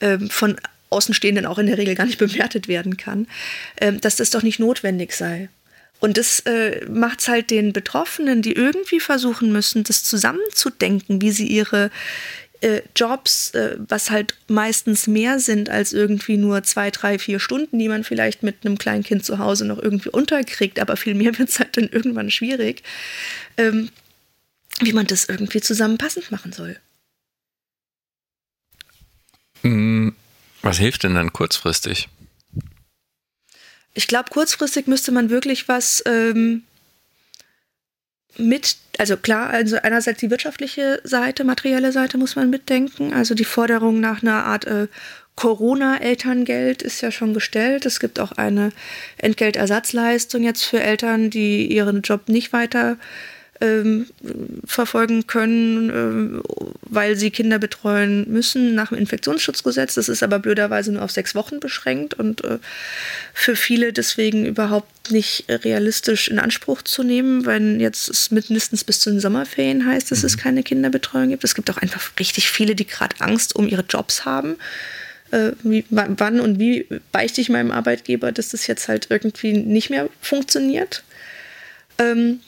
ähm, 0.00 0.28
von 0.28 0.56
Außenstehenden 0.90 1.46
auch 1.46 1.58
in 1.58 1.66
der 1.66 1.78
Regel 1.78 1.94
gar 1.94 2.06
nicht 2.06 2.18
bewertet 2.18 2.68
werden 2.68 2.96
kann, 2.96 3.26
ähm, 3.80 4.00
dass 4.00 4.16
das 4.16 4.30
doch 4.30 4.42
nicht 4.42 4.58
notwendig 4.58 5.12
sei. 5.12 5.48
Und 6.00 6.16
das 6.16 6.40
äh, 6.40 6.84
macht 6.88 7.20
es 7.20 7.28
halt 7.28 7.50
den 7.50 7.72
Betroffenen, 7.72 8.40
die 8.40 8.52
irgendwie 8.52 9.00
versuchen 9.00 9.52
müssen, 9.52 9.84
das 9.84 10.02
zusammenzudenken, 10.02 11.20
wie 11.20 11.30
sie 11.30 11.46
ihre 11.46 11.90
äh, 12.62 12.82
Jobs, 12.96 13.50
äh, 13.50 13.76
was 13.78 14.10
halt 14.10 14.34
meistens 14.48 15.06
mehr 15.06 15.38
sind 15.40 15.68
als 15.68 15.92
irgendwie 15.92 16.36
nur 16.36 16.62
zwei, 16.62 16.90
drei, 16.90 17.18
vier 17.18 17.38
Stunden, 17.38 17.78
die 17.78 17.88
man 17.88 18.04
vielleicht 18.04 18.42
mit 18.42 18.64
einem 18.64 18.78
kleinen 18.78 19.02
Kind 19.02 19.24
zu 19.24 19.38
Hause 19.38 19.66
noch 19.66 19.78
irgendwie 19.78 20.10
unterkriegt, 20.10 20.78
aber 20.78 20.96
viel 20.96 21.14
mehr 21.14 21.38
wird 21.38 21.48
es 21.48 21.58
halt 21.58 21.76
dann 21.76 21.88
irgendwann 21.88 22.30
schwierig, 22.30 22.82
ähm, 23.56 23.90
wie 24.80 24.92
man 24.92 25.06
das 25.06 25.26
irgendwie 25.26 25.60
zusammenpassend 25.60 26.30
machen 26.30 26.52
soll. 26.52 26.76
Mm, 29.62 30.10
was 30.62 30.78
hilft 30.78 31.04
denn 31.04 31.14
dann 31.14 31.32
kurzfristig? 31.32 32.08
Ich 33.94 34.06
glaube, 34.06 34.30
kurzfristig 34.30 34.86
müsste 34.86 35.12
man 35.12 35.30
wirklich 35.30 35.68
was 35.68 36.02
ähm, 36.06 36.62
mit, 38.36 38.76
also 38.98 39.16
klar, 39.16 39.50
also 39.50 39.76
einerseits 39.76 40.20
die 40.20 40.30
wirtschaftliche 40.30 41.00
Seite, 41.04 41.44
materielle 41.44 41.92
Seite 41.92 42.18
muss 42.18 42.36
man 42.36 42.50
mitdenken. 42.50 43.12
Also 43.12 43.34
die 43.34 43.44
Forderung 43.44 44.00
nach 44.00 44.22
einer 44.22 44.44
Art 44.44 44.66
äh, 44.66 44.86
Corona-Elterngeld 45.36 46.82
ist 46.82 47.00
ja 47.00 47.10
schon 47.10 47.34
gestellt. 47.34 47.86
Es 47.86 47.98
gibt 47.98 48.20
auch 48.20 48.32
eine 48.32 48.72
Entgeltersatzleistung 49.16 50.42
jetzt 50.42 50.64
für 50.64 50.80
Eltern, 50.80 51.30
die 51.30 51.66
ihren 51.66 52.02
Job 52.02 52.28
nicht 52.28 52.52
weiter 52.52 52.98
ähm, 53.60 54.06
verfolgen 54.64 55.26
können, 55.26 55.90
äh, 55.90 56.42
weil 56.82 57.16
sie 57.16 57.30
Kinder 57.30 57.58
betreuen 57.58 58.24
müssen 58.30 58.74
nach 58.74 58.88
dem 58.88 58.98
Infektionsschutzgesetz. 58.98 59.94
Das 59.94 60.08
ist 60.08 60.22
aber 60.22 60.38
blöderweise 60.38 60.92
nur 60.92 61.02
auf 61.02 61.10
sechs 61.10 61.34
Wochen 61.34 61.60
beschränkt 61.60 62.14
und 62.14 62.42
äh, 62.44 62.58
für 63.34 63.56
viele 63.56 63.92
deswegen 63.92 64.46
überhaupt 64.46 65.10
nicht 65.10 65.44
realistisch 65.48 66.28
in 66.28 66.38
Anspruch 66.38 66.82
zu 66.82 67.02
nehmen, 67.02 67.44
wenn 67.44 67.80
jetzt 67.80 68.08
es 68.08 68.30
mindestens 68.30 68.84
bis 68.84 69.00
zu 69.00 69.10
den 69.10 69.20
Sommerferien 69.20 69.86
heißt, 69.86 70.10
dass 70.10 70.20
mhm. 70.20 70.26
es 70.26 70.38
keine 70.38 70.62
Kinderbetreuung 70.62 71.28
gibt. 71.28 71.44
Es 71.44 71.54
gibt 71.54 71.70
auch 71.70 71.78
einfach 71.78 72.12
richtig 72.18 72.48
viele, 72.50 72.74
die 72.74 72.86
gerade 72.86 73.16
Angst 73.20 73.54
um 73.54 73.68
ihre 73.68 73.84
Jobs 73.86 74.24
haben. 74.24 74.56
Äh, 75.32 75.52
wie, 75.62 75.84
wann 75.90 76.40
und 76.40 76.58
wie 76.58 76.86
beichte 77.12 77.40
ich 77.42 77.50
meinem 77.50 77.72
Arbeitgeber, 77.72 78.32
dass 78.32 78.48
das 78.48 78.66
jetzt 78.66 78.88
halt 78.88 79.08
irgendwie 79.10 79.52
nicht 79.52 79.90
mehr 79.90 80.08
funktioniert? 80.20 81.04
Ähm, 81.98 82.40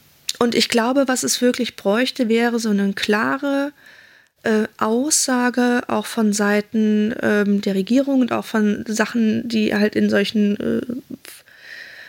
und 0.42 0.54
ich 0.56 0.68
glaube, 0.68 1.06
was 1.06 1.22
es 1.22 1.40
wirklich 1.40 1.76
bräuchte, 1.76 2.28
wäre 2.28 2.58
so 2.58 2.70
eine 2.70 2.92
klare 2.94 3.72
äh, 4.42 4.64
Aussage 4.76 5.82
auch 5.86 6.06
von 6.06 6.32
Seiten 6.32 7.14
ähm, 7.22 7.60
der 7.60 7.76
Regierung 7.76 8.22
und 8.22 8.32
auch 8.32 8.44
von 8.44 8.84
Sachen, 8.88 9.48
die 9.48 9.72
halt 9.72 9.94
in 9.94 10.10
solchen 10.10 10.58
äh, 10.58 10.80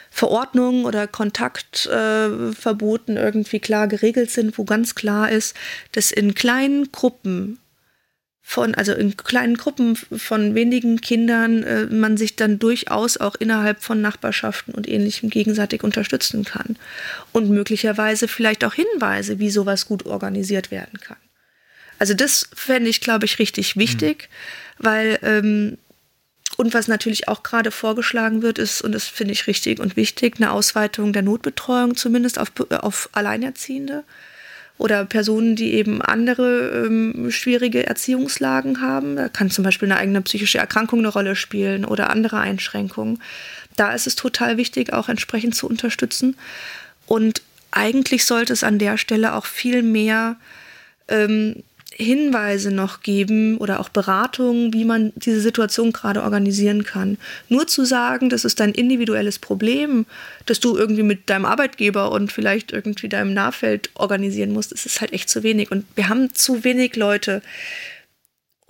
Verordnungen 0.09 0.85
oder 0.85 1.05
Kontaktverboten 1.05 3.17
äh, 3.17 3.23
irgendwie 3.23 3.59
klar 3.59 3.87
geregelt 3.87 4.31
sind, 4.31 4.57
wo 4.57 4.63
ganz 4.63 4.95
klar 4.95 5.31
ist, 5.31 5.55
dass 5.91 6.11
in 6.11 6.33
kleinen 6.33 6.91
Gruppen 6.91 7.59
von, 8.45 8.75
also 8.75 8.91
in 8.91 9.15
kleinen 9.15 9.55
Gruppen 9.55 9.95
von 9.95 10.53
wenigen 10.53 10.99
Kindern 10.99 11.63
äh, 11.63 11.85
man 11.85 12.17
sich 12.17 12.35
dann 12.35 12.59
durchaus 12.59 13.17
auch 13.17 13.35
innerhalb 13.35 13.81
von 13.81 14.01
Nachbarschaften 14.01 14.75
und 14.75 14.87
ähnlichem 14.87 15.29
gegenseitig 15.29 15.83
unterstützen 15.83 16.43
kann. 16.43 16.75
Und 17.31 17.49
möglicherweise 17.49 18.27
vielleicht 18.27 18.65
auch 18.65 18.73
Hinweise, 18.73 19.39
wie 19.39 19.49
sowas 19.49 19.87
gut 19.87 20.05
organisiert 20.05 20.71
werden 20.71 20.99
kann. 20.99 21.17
Also 21.99 22.13
das 22.13 22.49
fände 22.53 22.89
ich, 22.89 22.99
glaube 22.99 23.25
ich, 23.25 23.39
richtig 23.39 23.77
wichtig, 23.77 24.29
mhm. 24.77 24.83
weil 24.85 25.19
ähm, 25.21 25.77
und 26.57 26.73
was 26.73 26.87
natürlich 26.87 27.27
auch 27.29 27.43
gerade 27.43 27.71
vorgeschlagen 27.71 28.41
wird, 28.41 28.59
ist, 28.59 28.81
und 28.81 28.91
das 28.91 29.07
finde 29.07 29.33
ich 29.33 29.47
richtig 29.47 29.79
und 29.79 29.95
wichtig, 29.95 30.35
eine 30.37 30.51
Ausweitung 30.51 31.13
der 31.13 31.23
Notbetreuung, 31.23 31.95
zumindest 31.95 32.37
auf, 32.37 32.51
auf 32.69 33.09
Alleinerziehende 33.13 34.03
oder 34.77 35.05
Personen, 35.05 35.55
die 35.55 35.73
eben 35.73 36.01
andere 36.01 36.85
ähm, 36.85 37.31
schwierige 37.31 37.85
Erziehungslagen 37.85 38.81
haben. 38.81 39.15
Da 39.15 39.29
kann 39.29 39.49
zum 39.49 39.63
Beispiel 39.63 39.91
eine 39.91 39.99
eigene 39.99 40.21
psychische 40.21 40.57
Erkrankung 40.57 40.99
eine 40.99 41.09
Rolle 41.09 41.35
spielen 41.35 41.85
oder 41.85 42.09
andere 42.09 42.39
Einschränkungen. 42.39 43.21
Da 43.75 43.93
ist 43.93 44.07
es 44.07 44.15
total 44.15 44.57
wichtig, 44.57 44.91
auch 44.93 45.09
entsprechend 45.09 45.55
zu 45.55 45.67
unterstützen. 45.67 46.35
Und 47.05 47.41
eigentlich 47.71 48.25
sollte 48.25 48.53
es 48.53 48.63
an 48.63 48.79
der 48.79 48.97
Stelle 48.97 49.35
auch 49.35 49.45
viel 49.45 49.83
mehr 49.83 50.37
ähm, 51.07 51.63
Hinweise 51.95 52.71
noch 52.71 53.01
geben 53.01 53.57
oder 53.57 53.79
auch 53.79 53.89
Beratungen, 53.89 54.73
wie 54.73 54.85
man 54.85 55.13
diese 55.15 55.41
Situation 55.41 55.91
gerade 55.91 56.23
organisieren 56.23 56.83
kann. 56.83 57.17
Nur 57.49 57.67
zu 57.67 57.85
sagen, 57.85 58.29
das 58.29 58.45
ist 58.45 58.59
dein 58.59 58.71
individuelles 58.71 59.39
Problem, 59.39 60.05
das 60.45 60.59
du 60.59 60.75
irgendwie 60.75 61.03
mit 61.03 61.29
deinem 61.29 61.45
Arbeitgeber 61.45 62.11
und 62.11 62.31
vielleicht 62.31 62.71
irgendwie 62.71 63.09
deinem 63.09 63.33
Nahfeld 63.33 63.89
organisieren 63.95 64.53
musst, 64.53 64.71
das 64.71 64.85
ist 64.85 65.01
halt 65.01 65.13
echt 65.13 65.29
zu 65.29 65.43
wenig. 65.43 65.71
Und 65.71 65.85
wir 65.95 66.09
haben 66.09 66.33
zu 66.33 66.63
wenig 66.63 66.95
Leute, 66.95 67.41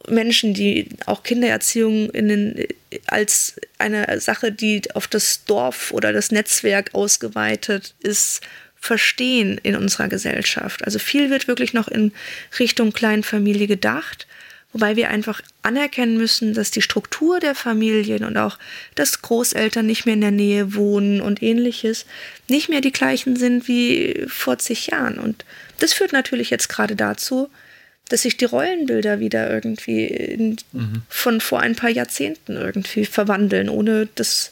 Menschen, 0.07 0.53
die 0.53 0.89
auch 1.05 1.23
Kindererziehung 1.23 2.09
in 2.09 2.27
den, 2.27 2.67
als 3.07 3.55
eine 3.77 4.19
Sache, 4.19 4.51
die 4.51 4.81
auf 4.93 5.07
das 5.07 5.45
Dorf 5.45 5.91
oder 5.91 6.11
das 6.11 6.31
Netzwerk 6.31 6.93
ausgeweitet 6.93 7.95
ist, 7.99 8.41
verstehen 8.83 9.61
in 9.63 9.77
unserer 9.77 10.09
Gesellschaft. 10.09 10.83
Also 10.83 10.99
viel 10.99 11.29
wird 11.29 11.47
wirklich 11.47 11.73
noch 11.73 11.87
in 11.87 12.11
Richtung 12.59 12.91
Kleinfamilie 12.91 13.65
gedacht, 13.65 14.27
wobei 14.73 14.97
wir 14.97 15.09
einfach 15.09 15.39
anerkennen 15.61 16.17
müssen, 16.17 16.53
dass 16.53 16.69
die 16.69 16.81
Struktur 16.81 17.39
der 17.39 17.55
Familien 17.55 18.25
und 18.25 18.35
auch, 18.35 18.59
dass 18.95 19.21
Großeltern 19.21 19.85
nicht 19.85 20.05
mehr 20.05 20.15
in 20.15 20.21
der 20.21 20.31
Nähe 20.31 20.75
wohnen 20.75 21.21
und 21.21 21.41
ähnliches, 21.41 22.05
nicht 22.49 22.67
mehr 22.67 22.81
die 22.81 22.91
gleichen 22.91 23.37
sind 23.37 23.69
wie 23.69 24.25
vor 24.27 24.57
zig 24.57 24.87
Jahren. 24.87 25.17
Und 25.17 25.45
das 25.79 25.93
führt 25.93 26.11
natürlich 26.11 26.49
jetzt 26.49 26.67
gerade 26.67 26.97
dazu, 26.97 27.49
dass 28.09 28.23
sich 28.23 28.35
die 28.35 28.43
Rollenbilder 28.43 29.21
wieder 29.21 29.49
irgendwie 29.49 30.07
in, 30.07 30.57
mhm. 30.73 31.03
von 31.07 31.39
vor 31.39 31.61
ein 31.61 31.77
paar 31.77 31.89
Jahrzehnten 31.89 32.57
irgendwie 32.57 33.05
verwandeln, 33.05 33.69
ohne 33.69 34.09
dass 34.15 34.51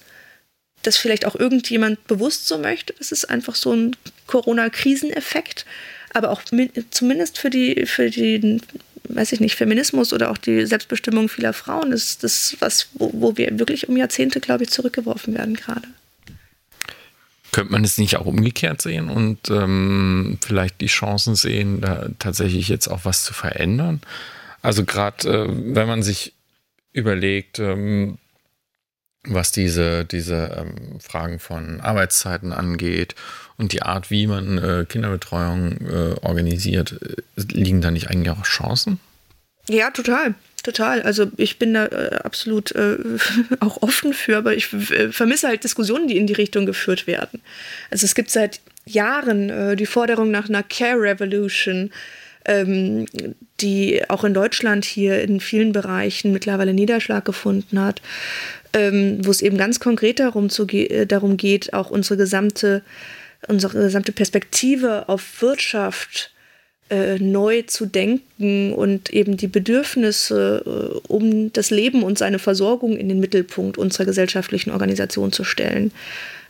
das 0.84 0.98
vielleicht 0.98 1.26
auch 1.26 1.36
irgendjemand 1.36 2.06
bewusst 2.08 2.48
so 2.48 2.58
möchte. 2.58 2.94
Das 2.98 3.12
ist 3.12 3.30
einfach 3.30 3.56
so 3.56 3.74
ein 3.74 3.96
Corona-Kriseneffekt. 4.28 5.66
Aber 6.14 6.32
auch 6.32 6.42
zumindest 6.90 7.38
für 7.38 7.50
die, 7.50 7.86
für 7.86 8.10
den, 8.10 8.62
weiß 9.06 9.32
ich 9.32 9.40
nicht, 9.40 9.56
Feminismus 9.56 10.12
oder 10.12 10.30
auch 10.30 10.38
die 10.38 10.66
Selbstbestimmung 10.66 11.30
vieler 11.30 11.54
Frauen 11.54 11.92
ist 11.92 12.24
das 12.24 12.58
was, 12.60 12.90
wo, 12.94 13.12
wo 13.14 13.38
wir 13.38 13.60
wirklich 13.60 13.88
um 13.88 13.96
Jahrzehnte, 13.96 14.42
glaube 14.42 14.64
ich, 14.64 14.72
zurückgeworfen 14.72 15.34
werden 15.34 15.56
gerade. 15.56 15.88
Könnte 17.52 17.72
man 17.72 17.84
es 17.84 17.98
nicht 17.98 18.16
auch 18.18 18.26
umgekehrt 18.26 18.82
sehen 18.82 19.10
und 19.10 19.50
ähm, 19.50 20.38
vielleicht 20.46 20.80
die 20.80 20.88
Chancen 20.88 21.36
sehen, 21.36 21.82
da 21.82 22.08
tatsächlich 22.18 22.70
jetzt 22.70 22.88
auch 22.88 23.02
was 23.04 23.24
zu 23.24 23.34
verändern? 23.34 24.02
Also 24.62 24.86
gerade 24.86 25.28
äh, 25.28 25.48
wenn 25.50 25.88
man 25.88 26.04
sich 26.04 26.34
überlegt, 26.94 27.60
ähm, 27.60 28.18
was 29.24 29.52
diese, 29.52 30.06
diese 30.06 30.58
ähm, 30.58 31.00
Fragen 31.00 31.40
von 31.40 31.80
Arbeitszeiten 31.80 32.54
angeht 32.54 33.16
und 33.58 33.72
die 33.74 33.84
Art, 33.84 34.10
wie 34.10 34.28
man 34.28 34.58
äh, 34.58 34.86
Kinderbetreuung 34.88 35.78
äh, 35.82 36.16
organisiert, 36.22 36.96
äh, 37.02 37.42
liegen 37.54 37.82
da 37.82 37.92
nicht 37.92 38.10
eigentlich 38.10 38.32
auch 38.32 38.44
Chancen? 38.44 39.00
Ja, 39.70 39.92
total. 39.92 40.34
Total. 40.64 41.02
Also 41.02 41.32
ich 41.38 41.58
bin 41.58 41.74
da 41.74 41.88
äh, 41.88 42.20
absolut 42.24 42.72
äh, 42.76 42.98
auch 43.60 43.82
offen 43.82 44.14
für, 44.14 44.38
aber 44.38 44.56
ich 44.56 44.72
äh, 44.74 45.12
vermisse 45.12 45.48
halt 45.48 45.64
Diskussionen, 45.64 46.08
die 46.08 46.18
in 46.18 46.28
die 46.28 46.34
Richtung 46.34 46.66
geführt 46.66 47.08
werden. 47.08 47.42
Also 47.90 48.06
es 48.06 48.16
gibt 48.16 48.30
seit 48.30 48.60
Jahren 48.86 49.78
die 49.78 49.86
Forderung 49.86 50.32
nach 50.32 50.50
einer 50.50 50.64
Care 50.64 51.00
Revolution, 51.00 51.92
ähm, 52.46 53.06
die 53.60 54.02
auch 54.10 54.24
in 54.24 54.34
Deutschland 54.34 54.86
hier 54.86 55.22
in 55.22 55.40
vielen 55.40 55.72
Bereichen 55.72 56.32
mittlerweile 56.34 56.74
Niederschlag 56.74 57.26
gefunden 57.26 57.80
hat 57.80 58.02
ähm, 58.74 59.26
wo 59.26 59.32
es 59.32 59.42
eben 59.42 59.58
ganz 59.58 59.80
konkret 59.80 60.20
darum, 60.20 60.50
zu 60.50 60.66
ge 60.66 60.88
äh, 60.88 61.06
darum 61.06 61.38
geht, 61.38 61.74
auch 61.74 61.90
unsere 61.90 62.18
gesamte, 62.18 62.82
unsere 63.48 63.80
gesamte 63.80 64.12
Perspektive 64.12 65.10
auf 65.10 65.42
Wirtschaft 65.42 66.32
äh, 66.90 67.20
neu 67.20 67.64
zu 67.64 67.86
denken 67.86 68.74
und 68.74 69.12
eben 69.12 69.38
die 69.38 69.48
Bedürfnisse 69.48 70.64
äh, 70.66 71.08
um 71.08 71.52
das 71.54 71.70
Leben 71.70 72.04
und 72.04 72.18
seine 72.18 72.40
Versorgung 72.40 72.96
in 72.98 73.10
den 73.10 73.20
Mittelpunkt 73.20 73.78
unserer 73.78 74.06
gesellschaftlichen 74.06 74.72
Organisation 74.72 75.32
zu 75.32 75.44
stellen. 75.44 75.92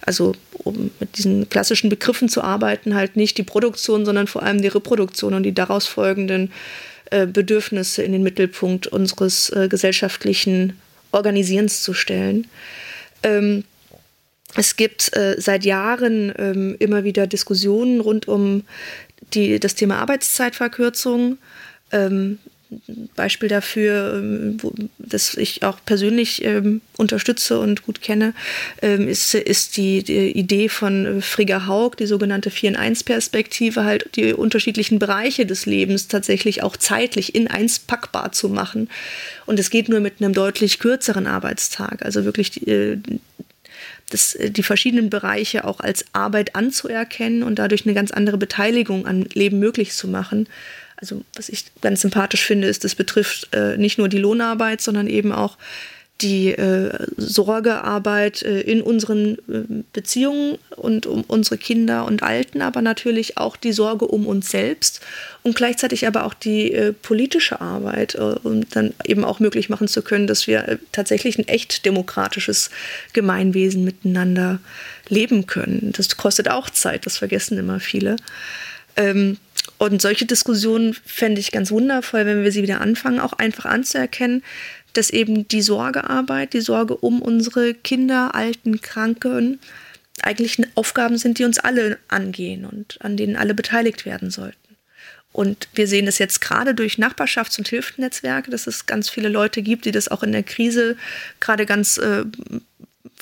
Also 0.02 0.34
um 0.54 0.92
mit 1.00 1.18
diesen 1.18 1.50
klassischen 1.50 1.90
Begriffen 1.90 2.30
zu 2.30 2.42
arbeiten, 2.42 2.96
halt 2.96 3.16
nicht 3.16 3.38
die 3.38 3.44
Produktion, 3.44 4.06
sondern 4.06 4.28
vor 4.28 4.44
allem 4.44 4.62
die 4.62 4.68
Reproduktion 4.68 5.34
und 5.34 5.44
die 5.44 5.54
daraus 5.54 5.88
folgenden 5.88 6.52
äh, 7.12 7.28
Bedürfnisse 7.28 8.04
in 8.04 8.12
den 8.12 8.24
Mittelpunkt 8.24 8.88
unseres 8.88 9.50
äh, 9.50 9.68
gesellschaftlichen 9.70 10.80
Organisierens 11.12 11.84
zu 11.84 11.94
stellen. 11.94 12.48
Ähm, 13.24 13.64
es 14.56 14.76
gibt 14.76 15.16
äh, 15.16 15.36
seit 15.38 15.64
Jahren 15.66 16.34
ähm, 16.38 16.76
immer 16.80 17.04
wieder 17.04 17.28
Diskussionen 17.28 18.02
rund 18.02 18.28
um 18.28 18.64
die, 19.34 19.60
das 19.60 19.76
Thema 19.76 20.00
Arbeitszeitverkürzung. 20.00 21.38
Ähm, 21.92 22.40
Beispiel 23.16 23.50
dafür, 23.50 24.14
ähm, 24.16 24.58
das 24.98 25.36
ich 25.36 25.64
auch 25.64 25.78
persönlich 25.86 26.44
ähm, 26.46 26.82
unterstütze 26.98 27.60
und 27.60 27.84
gut 27.84 28.02
kenne, 28.02 28.34
ähm, 28.82 29.08
ist, 29.08 29.34
ist 29.36 29.76
die, 29.76 30.04
die, 30.04 30.32
Idee 30.32 30.70
von 30.70 31.22
Frigga 31.22 31.68
Haug, 31.68 31.92
die 32.00 32.06
sogenannte 32.06 32.50
4-in-1-Perspektive, 32.50 33.84
halt 33.84 34.10
die 34.16 34.34
unterschiedlichen 34.34 35.00
Bereiche 35.00 35.46
des 35.46 35.66
Lebens 35.66 36.08
tatsächlich 36.08 36.64
auch 36.64 36.78
zeitlich 36.78 37.36
in 37.36 37.48
eins 37.50 37.80
packbar 37.80 38.32
zu 38.32 38.48
machen. 38.48 38.90
Und 39.46 39.60
es 39.60 39.70
geht 39.70 39.90
nur 39.90 40.00
mit 40.00 40.22
einem 40.22 40.34
deutlich 40.34 40.80
kürzeren 40.80 41.28
Arbeitstag. 41.28 42.06
Also 42.06 42.24
wirklich 42.24 42.52
die, 42.52 42.70
äh, 42.70 42.98
das, 44.10 44.38
die 44.42 44.64
verschiedenen 44.64 45.10
Bereiche 45.10 45.66
auch 45.66 45.80
als 45.80 46.06
Arbeit 46.14 46.56
anzuerkennen 46.56 47.44
und 47.44 47.60
dadurch 47.60 47.86
eine 47.86 47.94
ganz 47.94 48.12
andere 48.12 48.38
Beteiligung 48.38 49.06
an 49.06 49.24
Leben 49.34 49.60
möglich 49.60 49.94
zu 49.94 50.08
machen 50.08 50.48
also 51.02 51.24
was 51.36 51.50
ich 51.50 51.66
ganz 51.82 52.02
sympathisch 52.02 52.46
finde, 52.46 52.68
ist, 52.68 52.84
das 52.84 52.96
betrifft 52.96 53.50
äh, 53.54 53.76
nicht 53.78 53.98
nur 53.98 54.08
die 54.08 54.20
Lohnarbeit, 54.20 54.82
sondern 54.82 55.08
eben 55.08 55.32
auch 55.32 55.58
die 56.22 56.52
äh, 56.52 57.08
Sorgearbeit 57.18 58.44
äh, 58.44 58.62
in 58.62 58.82
unseren 58.82 59.38
äh, 59.50 59.84
Beziehungen 59.92 60.58
und 60.76 61.08
um 61.08 61.24
unsere 61.24 61.58
Kinder 61.58 62.06
und 62.06 62.22
Alten, 62.22 62.62
aber 62.62 62.82
natürlich 62.82 63.38
auch 63.38 63.58
die 63.58 63.72
Sorge 63.72 64.06
um 64.06 64.28
uns 64.28 64.52
selbst 64.52 65.02
und 65.44 65.56
gleichzeitig 65.56 66.06
aber 66.06 66.26
auch 66.26 66.34
die 66.34 66.72
äh, 66.74 66.94
politische 66.94 67.60
Arbeit, 67.60 68.16
äh, 68.16 68.36
um 68.44 68.70
dann 68.70 68.94
eben 69.04 69.26
auch 69.26 69.40
möglich 69.40 69.70
machen 69.70 69.88
zu 69.88 70.02
können, 70.04 70.28
dass 70.28 70.46
wir 70.46 70.68
äh, 70.68 70.78
tatsächlich 70.92 71.40
ein 71.40 71.48
echt 71.48 71.86
demokratisches 71.86 72.70
Gemeinwesen 73.14 73.84
miteinander 73.84 74.60
leben 75.10 75.48
können. 75.48 75.92
Das 75.98 76.16
kostet 76.18 76.50
auch 76.50 76.70
Zeit, 76.70 77.06
das 77.06 77.18
vergessen 77.18 77.58
immer 77.58 77.80
viele. 77.80 78.18
Ähm, 78.96 79.38
und 79.78 80.02
solche 80.02 80.26
Diskussionen 80.26 80.94
fände 80.94 81.40
ich 81.40 81.52
ganz 81.52 81.72
wundervoll, 81.72 82.26
wenn 82.26 82.44
wir 82.44 82.52
sie 82.52 82.64
wieder 82.64 82.82
anfangen, 82.82 83.20
auch 83.20 83.34
einfach 83.34 83.66
anzuerkennen, 83.66 84.44
dass 84.94 85.10
eben 85.10 85.48
die 85.48 85.62
Sorgearbeit, 85.62 86.54
die 86.54 86.62
Sorge 86.62 86.98
um 86.98 87.22
unsere 87.22 87.74
Kinder, 87.74 88.36
Alten, 88.36 88.82
Kranken 88.82 89.60
eigentlich 90.22 90.60
Aufgaben 90.76 91.18
sind, 91.18 91.40
die 91.40 91.46
uns 91.46 91.60
alle 91.60 91.98
angehen 92.08 92.66
und 92.66 92.98
an 93.02 93.18
denen 93.18 93.36
alle 93.36 93.54
beteiligt 93.54 94.06
werden 94.06 94.30
sollten. 94.30 94.58
Und 95.34 95.70
wir 95.74 95.88
sehen 95.88 96.06
das 96.06 96.18
jetzt 96.18 96.42
gerade 96.42 96.76
durch 96.76 96.96
Nachbarschafts- 96.96 97.58
und 97.58 97.68
Hilfsnetzwerke, 97.70 98.52
dass 98.52 98.68
es 98.68 98.86
ganz 98.86 99.10
viele 99.10 99.30
Leute 99.30 99.62
gibt, 99.62 99.86
die 99.86 99.92
das 99.92 100.10
auch 100.10 100.24
in 100.24 100.34
der 100.34 100.44
Krise 100.44 100.98
gerade 101.40 101.66
ganz 101.66 101.98
äh, 101.98 102.26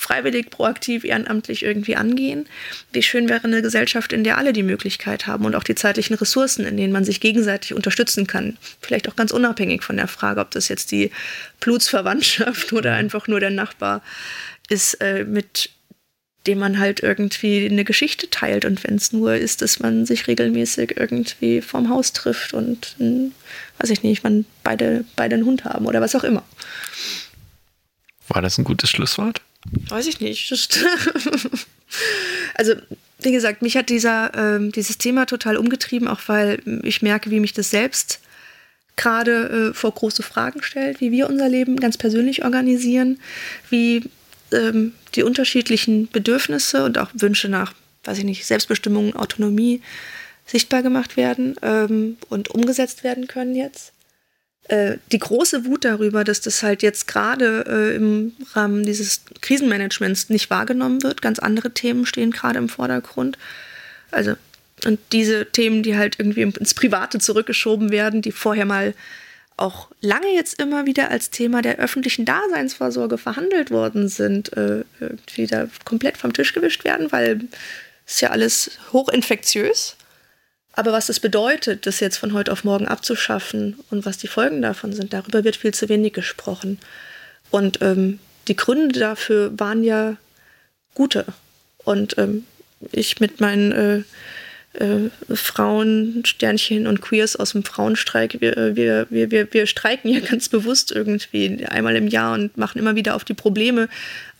freiwillig, 0.00 0.50
proaktiv, 0.50 1.04
ehrenamtlich 1.04 1.62
irgendwie 1.62 1.96
angehen. 1.96 2.46
Wie 2.92 3.02
schön 3.02 3.28
wäre 3.28 3.44
eine 3.44 3.62
Gesellschaft, 3.62 4.12
in 4.12 4.24
der 4.24 4.38
alle 4.38 4.52
die 4.52 4.62
Möglichkeit 4.62 5.26
haben 5.26 5.44
und 5.44 5.54
auch 5.54 5.62
die 5.62 5.74
zeitlichen 5.74 6.16
Ressourcen, 6.16 6.64
in 6.64 6.76
denen 6.76 6.92
man 6.92 7.04
sich 7.04 7.20
gegenseitig 7.20 7.74
unterstützen 7.74 8.26
kann. 8.26 8.56
Vielleicht 8.80 9.08
auch 9.08 9.16
ganz 9.16 9.30
unabhängig 9.30 9.82
von 9.82 9.96
der 9.96 10.08
Frage, 10.08 10.40
ob 10.40 10.50
das 10.50 10.68
jetzt 10.68 10.90
die 10.90 11.10
Blutsverwandtschaft 11.60 12.72
oder 12.72 12.94
einfach 12.94 13.28
nur 13.28 13.40
der 13.40 13.50
Nachbar 13.50 14.02
ist, 14.68 14.94
äh, 14.94 15.24
mit 15.24 15.70
dem 16.46 16.58
man 16.58 16.78
halt 16.78 17.00
irgendwie 17.00 17.66
eine 17.66 17.84
Geschichte 17.84 18.30
teilt. 18.30 18.64
Und 18.64 18.82
wenn 18.84 18.94
es 18.94 19.12
nur 19.12 19.34
ist, 19.34 19.60
dass 19.60 19.78
man 19.78 20.06
sich 20.06 20.26
regelmäßig 20.26 20.96
irgendwie 20.96 21.60
vorm 21.60 21.90
Haus 21.90 22.12
trifft 22.12 22.54
und, 22.54 22.96
weiß 23.78 23.90
ich 23.90 24.02
nicht, 24.02 24.24
man 24.24 24.46
beide, 24.64 25.04
beide 25.16 25.34
einen 25.34 25.44
Hund 25.44 25.64
haben 25.64 25.86
oder 25.86 26.00
was 26.00 26.14
auch 26.14 26.24
immer. 26.24 26.42
War 28.28 28.40
das 28.40 28.56
ein 28.58 28.64
gutes 28.64 28.88
Schlusswort? 28.88 29.42
Weiß 29.88 30.06
ich 30.06 30.20
nicht. 30.20 30.52
also, 32.54 32.74
wie 33.20 33.32
gesagt, 33.32 33.62
mich 33.62 33.76
hat 33.76 33.90
dieser, 33.90 34.32
ähm, 34.34 34.72
dieses 34.72 34.98
Thema 34.98 35.26
total 35.26 35.56
umgetrieben, 35.56 36.08
auch 36.08 36.20
weil 36.26 36.62
ich 36.82 37.02
merke, 37.02 37.30
wie 37.30 37.40
mich 37.40 37.52
das 37.52 37.70
selbst 37.70 38.20
gerade 38.96 39.70
äh, 39.70 39.74
vor 39.74 39.92
große 39.92 40.22
Fragen 40.22 40.62
stellt, 40.62 41.00
wie 41.00 41.10
wir 41.10 41.28
unser 41.28 41.48
Leben 41.48 41.76
ganz 41.76 41.96
persönlich 41.96 42.44
organisieren, 42.44 43.18
wie 43.70 44.04
ähm, 44.52 44.92
die 45.14 45.22
unterschiedlichen 45.22 46.08
Bedürfnisse 46.10 46.84
und 46.84 46.98
auch 46.98 47.10
Wünsche 47.14 47.48
nach, 47.48 47.72
weiß 48.04 48.18
ich 48.18 48.24
nicht, 48.24 48.46
Selbstbestimmung, 48.46 49.16
Autonomie 49.16 49.80
sichtbar 50.46 50.82
gemacht 50.82 51.16
werden 51.16 51.56
ähm, 51.62 52.16
und 52.28 52.48
umgesetzt 52.48 53.04
werden 53.04 53.26
können 53.26 53.54
jetzt. 53.54 53.92
Äh, 54.70 54.98
die 55.10 55.18
große 55.18 55.64
Wut 55.64 55.84
darüber, 55.84 56.22
dass 56.22 56.42
das 56.42 56.62
halt 56.62 56.84
jetzt 56.84 57.08
gerade 57.08 57.64
äh, 57.66 57.96
im 57.96 58.36
Rahmen 58.52 58.84
dieses 58.84 59.22
Krisenmanagements 59.40 60.30
nicht 60.30 60.48
wahrgenommen 60.48 61.02
wird. 61.02 61.22
Ganz 61.22 61.40
andere 61.40 61.72
Themen 61.72 62.06
stehen 62.06 62.30
gerade 62.30 62.60
im 62.60 62.68
Vordergrund. 62.68 63.36
Also, 64.12 64.36
und 64.84 65.00
diese 65.10 65.46
Themen, 65.46 65.82
die 65.82 65.96
halt 65.96 66.20
irgendwie 66.20 66.42
ins 66.42 66.74
Private 66.74 67.18
zurückgeschoben 67.18 67.90
werden, 67.90 68.22
die 68.22 68.30
vorher 68.30 68.64
mal 68.64 68.94
auch 69.56 69.88
lange 70.00 70.32
jetzt 70.32 70.60
immer 70.60 70.86
wieder 70.86 71.10
als 71.10 71.30
Thema 71.30 71.62
der 71.62 71.80
öffentlichen 71.80 72.24
Daseinsvorsorge 72.24 73.18
verhandelt 73.18 73.72
worden 73.72 74.08
sind, 74.08 74.56
äh, 74.56 74.84
irgendwie 75.00 75.48
da 75.48 75.66
komplett 75.84 76.16
vom 76.16 76.32
Tisch 76.32 76.52
gewischt 76.52 76.84
werden, 76.84 77.10
weil 77.10 77.40
es 78.06 78.20
ja 78.20 78.30
alles 78.30 78.78
hochinfektiös. 78.92 79.96
Aber 80.72 80.92
was 80.92 81.08
es 81.08 81.20
bedeutet, 81.20 81.86
das 81.86 82.00
jetzt 82.00 82.16
von 82.16 82.32
heute 82.32 82.52
auf 82.52 82.64
morgen 82.64 82.86
abzuschaffen 82.86 83.76
und 83.90 84.06
was 84.06 84.18
die 84.18 84.28
Folgen 84.28 84.62
davon 84.62 84.92
sind, 84.92 85.12
darüber 85.12 85.44
wird 85.44 85.56
viel 85.56 85.74
zu 85.74 85.88
wenig 85.88 86.12
gesprochen. 86.12 86.78
Und 87.50 87.82
ähm, 87.82 88.20
die 88.48 88.56
Gründe 88.56 88.98
dafür 88.98 89.52
waren 89.58 89.82
ja 89.82 90.16
gute. 90.94 91.24
Und 91.84 92.16
ähm, 92.18 92.44
ich 92.92 93.20
mit 93.20 93.40
meinen 93.40 93.72
äh, 93.72 94.02
äh, 94.72 95.10
Frauen, 95.34 96.22
Sternchen 96.24 96.86
und 96.86 97.00
Queers 97.00 97.36
aus 97.36 97.52
dem 97.52 97.64
Frauenstreik, 97.64 98.40
wir, 98.40 98.76
wir, 98.76 99.06
wir, 99.10 99.30
wir, 99.30 99.52
wir 99.52 99.66
streiken 99.66 100.12
ja 100.12 100.20
ganz 100.28 100.48
bewusst 100.48 100.92
irgendwie 100.92 101.66
einmal 101.66 101.96
im 101.96 102.06
Jahr 102.06 102.34
und 102.34 102.56
machen 102.56 102.78
immer 102.78 102.94
wieder 102.94 103.16
auf 103.16 103.24
die 103.24 103.34
Probleme 103.34 103.88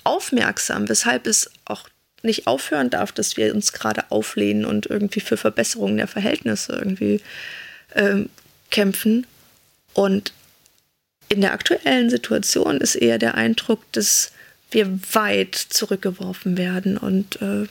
aufmerksam, 0.05 0.89
weshalb 0.89 1.27
es 1.27 1.51
auch 1.65 1.89
nicht 2.23 2.47
aufhören 2.47 2.91
darf, 2.91 3.13
dass 3.13 3.37
wir 3.37 3.55
uns 3.55 3.73
gerade 3.73 4.11
auflehnen 4.11 4.65
und 4.65 4.87
irgendwie 4.87 5.21
für 5.21 5.37
Verbesserungen 5.37 5.97
der 5.97 6.09
Verhältnisse 6.09 6.73
irgendwie 6.75 7.21
ähm, 7.95 8.29
kämpfen. 8.71 9.27
Und 9.95 10.33
in 11.29 11.41
der 11.41 11.53
aktuellen 11.53 12.11
Situation 12.11 12.81
ist 12.81 12.97
eher 12.97 13.19
der 13.19 13.35
Eindruck, 13.35 13.81
dass 13.93 14.33
wir 14.71 15.01
weit 15.13 15.55
zurückgeworfen 15.55 16.57
werden 16.57 16.97
und 16.97 17.41
äh, 17.43 17.67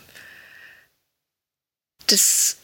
das 2.07 2.57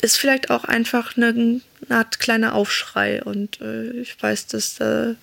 ist 0.00 0.16
vielleicht 0.16 0.50
auch 0.50 0.64
einfach 0.64 1.16
eine, 1.16 1.28
eine 1.28 1.62
Art 1.90 2.20
kleiner 2.20 2.54
Aufschrei 2.54 3.22
und 3.22 3.60
äh, 3.60 3.90
ich 3.90 4.20
weiß, 4.22 4.46
dass 4.46 4.78
äh, 4.80 5.14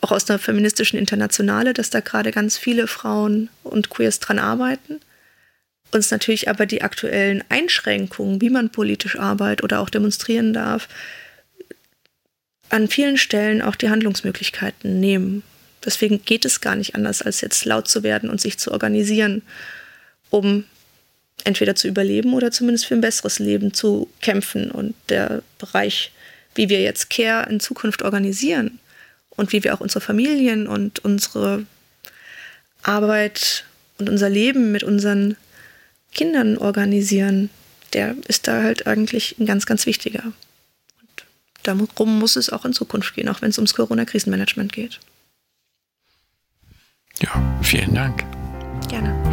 auch 0.00 0.10
aus 0.10 0.28
einer 0.28 0.38
feministischen 0.38 0.98
Internationale, 0.98 1.74
dass 1.74 1.90
da 1.90 2.00
gerade 2.00 2.32
ganz 2.32 2.56
viele 2.56 2.86
Frauen 2.88 3.50
und 3.62 3.90
Queers 3.90 4.18
dran 4.18 4.38
arbeiten 4.38 5.00
uns 5.92 6.10
natürlich 6.10 6.48
aber 6.48 6.66
die 6.66 6.82
aktuellen 6.82 7.44
Einschränkungen, 7.48 8.40
wie 8.40 8.50
man 8.50 8.70
politisch 8.70 9.18
arbeitet 9.18 9.62
oder 9.62 9.80
auch 9.80 9.90
demonstrieren 9.90 10.52
darf, 10.52 10.88
an 12.70 12.88
vielen 12.88 13.18
Stellen 13.18 13.60
auch 13.60 13.76
die 13.76 13.90
Handlungsmöglichkeiten 13.90 14.98
nehmen. 14.98 15.42
Deswegen 15.84 16.24
geht 16.24 16.44
es 16.44 16.60
gar 16.60 16.74
nicht 16.74 16.94
anders, 16.94 17.20
als 17.22 17.40
jetzt 17.40 17.64
laut 17.64 17.88
zu 17.88 18.02
werden 18.02 18.30
und 18.30 18.40
sich 18.40 18.58
zu 18.58 18.72
organisieren, 18.72 19.42
um 20.30 20.64
entweder 21.44 21.74
zu 21.74 21.88
überleben 21.88 22.34
oder 22.34 22.50
zumindest 22.50 22.86
für 22.86 22.94
ein 22.94 23.00
besseres 23.00 23.38
Leben 23.38 23.74
zu 23.74 24.08
kämpfen. 24.20 24.70
Und 24.70 24.94
der 25.08 25.42
Bereich, 25.58 26.12
wie 26.54 26.68
wir 26.68 26.80
jetzt 26.80 27.10
Care 27.10 27.48
in 27.50 27.60
Zukunft 27.60 28.02
organisieren 28.02 28.78
und 29.30 29.52
wie 29.52 29.64
wir 29.64 29.74
auch 29.74 29.80
unsere 29.80 30.00
Familien 30.00 30.66
und 30.66 31.00
unsere 31.00 31.66
Arbeit 32.82 33.64
und 33.98 34.08
unser 34.08 34.30
Leben 34.30 34.72
mit 34.72 34.82
unseren 34.82 35.36
Kindern 36.12 36.58
organisieren, 36.58 37.50
der 37.92 38.14
ist 38.28 38.48
da 38.48 38.62
halt 38.62 38.86
eigentlich 38.86 39.36
ein 39.38 39.46
ganz, 39.46 39.66
ganz 39.66 39.86
wichtiger. 39.86 40.24
Und 40.24 41.26
darum 41.62 42.18
muss 42.18 42.36
es 42.36 42.50
auch 42.50 42.64
in 42.64 42.72
Zukunft 42.72 43.14
gehen, 43.14 43.28
auch 43.28 43.42
wenn 43.42 43.50
es 43.50 43.58
ums 43.58 43.74
Corona-Krisenmanagement 43.74 44.72
geht. 44.72 45.00
Ja, 47.20 47.60
vielen 47.62 47.94
Dank. 47.94 48.24
Gerne. 48.88 49.31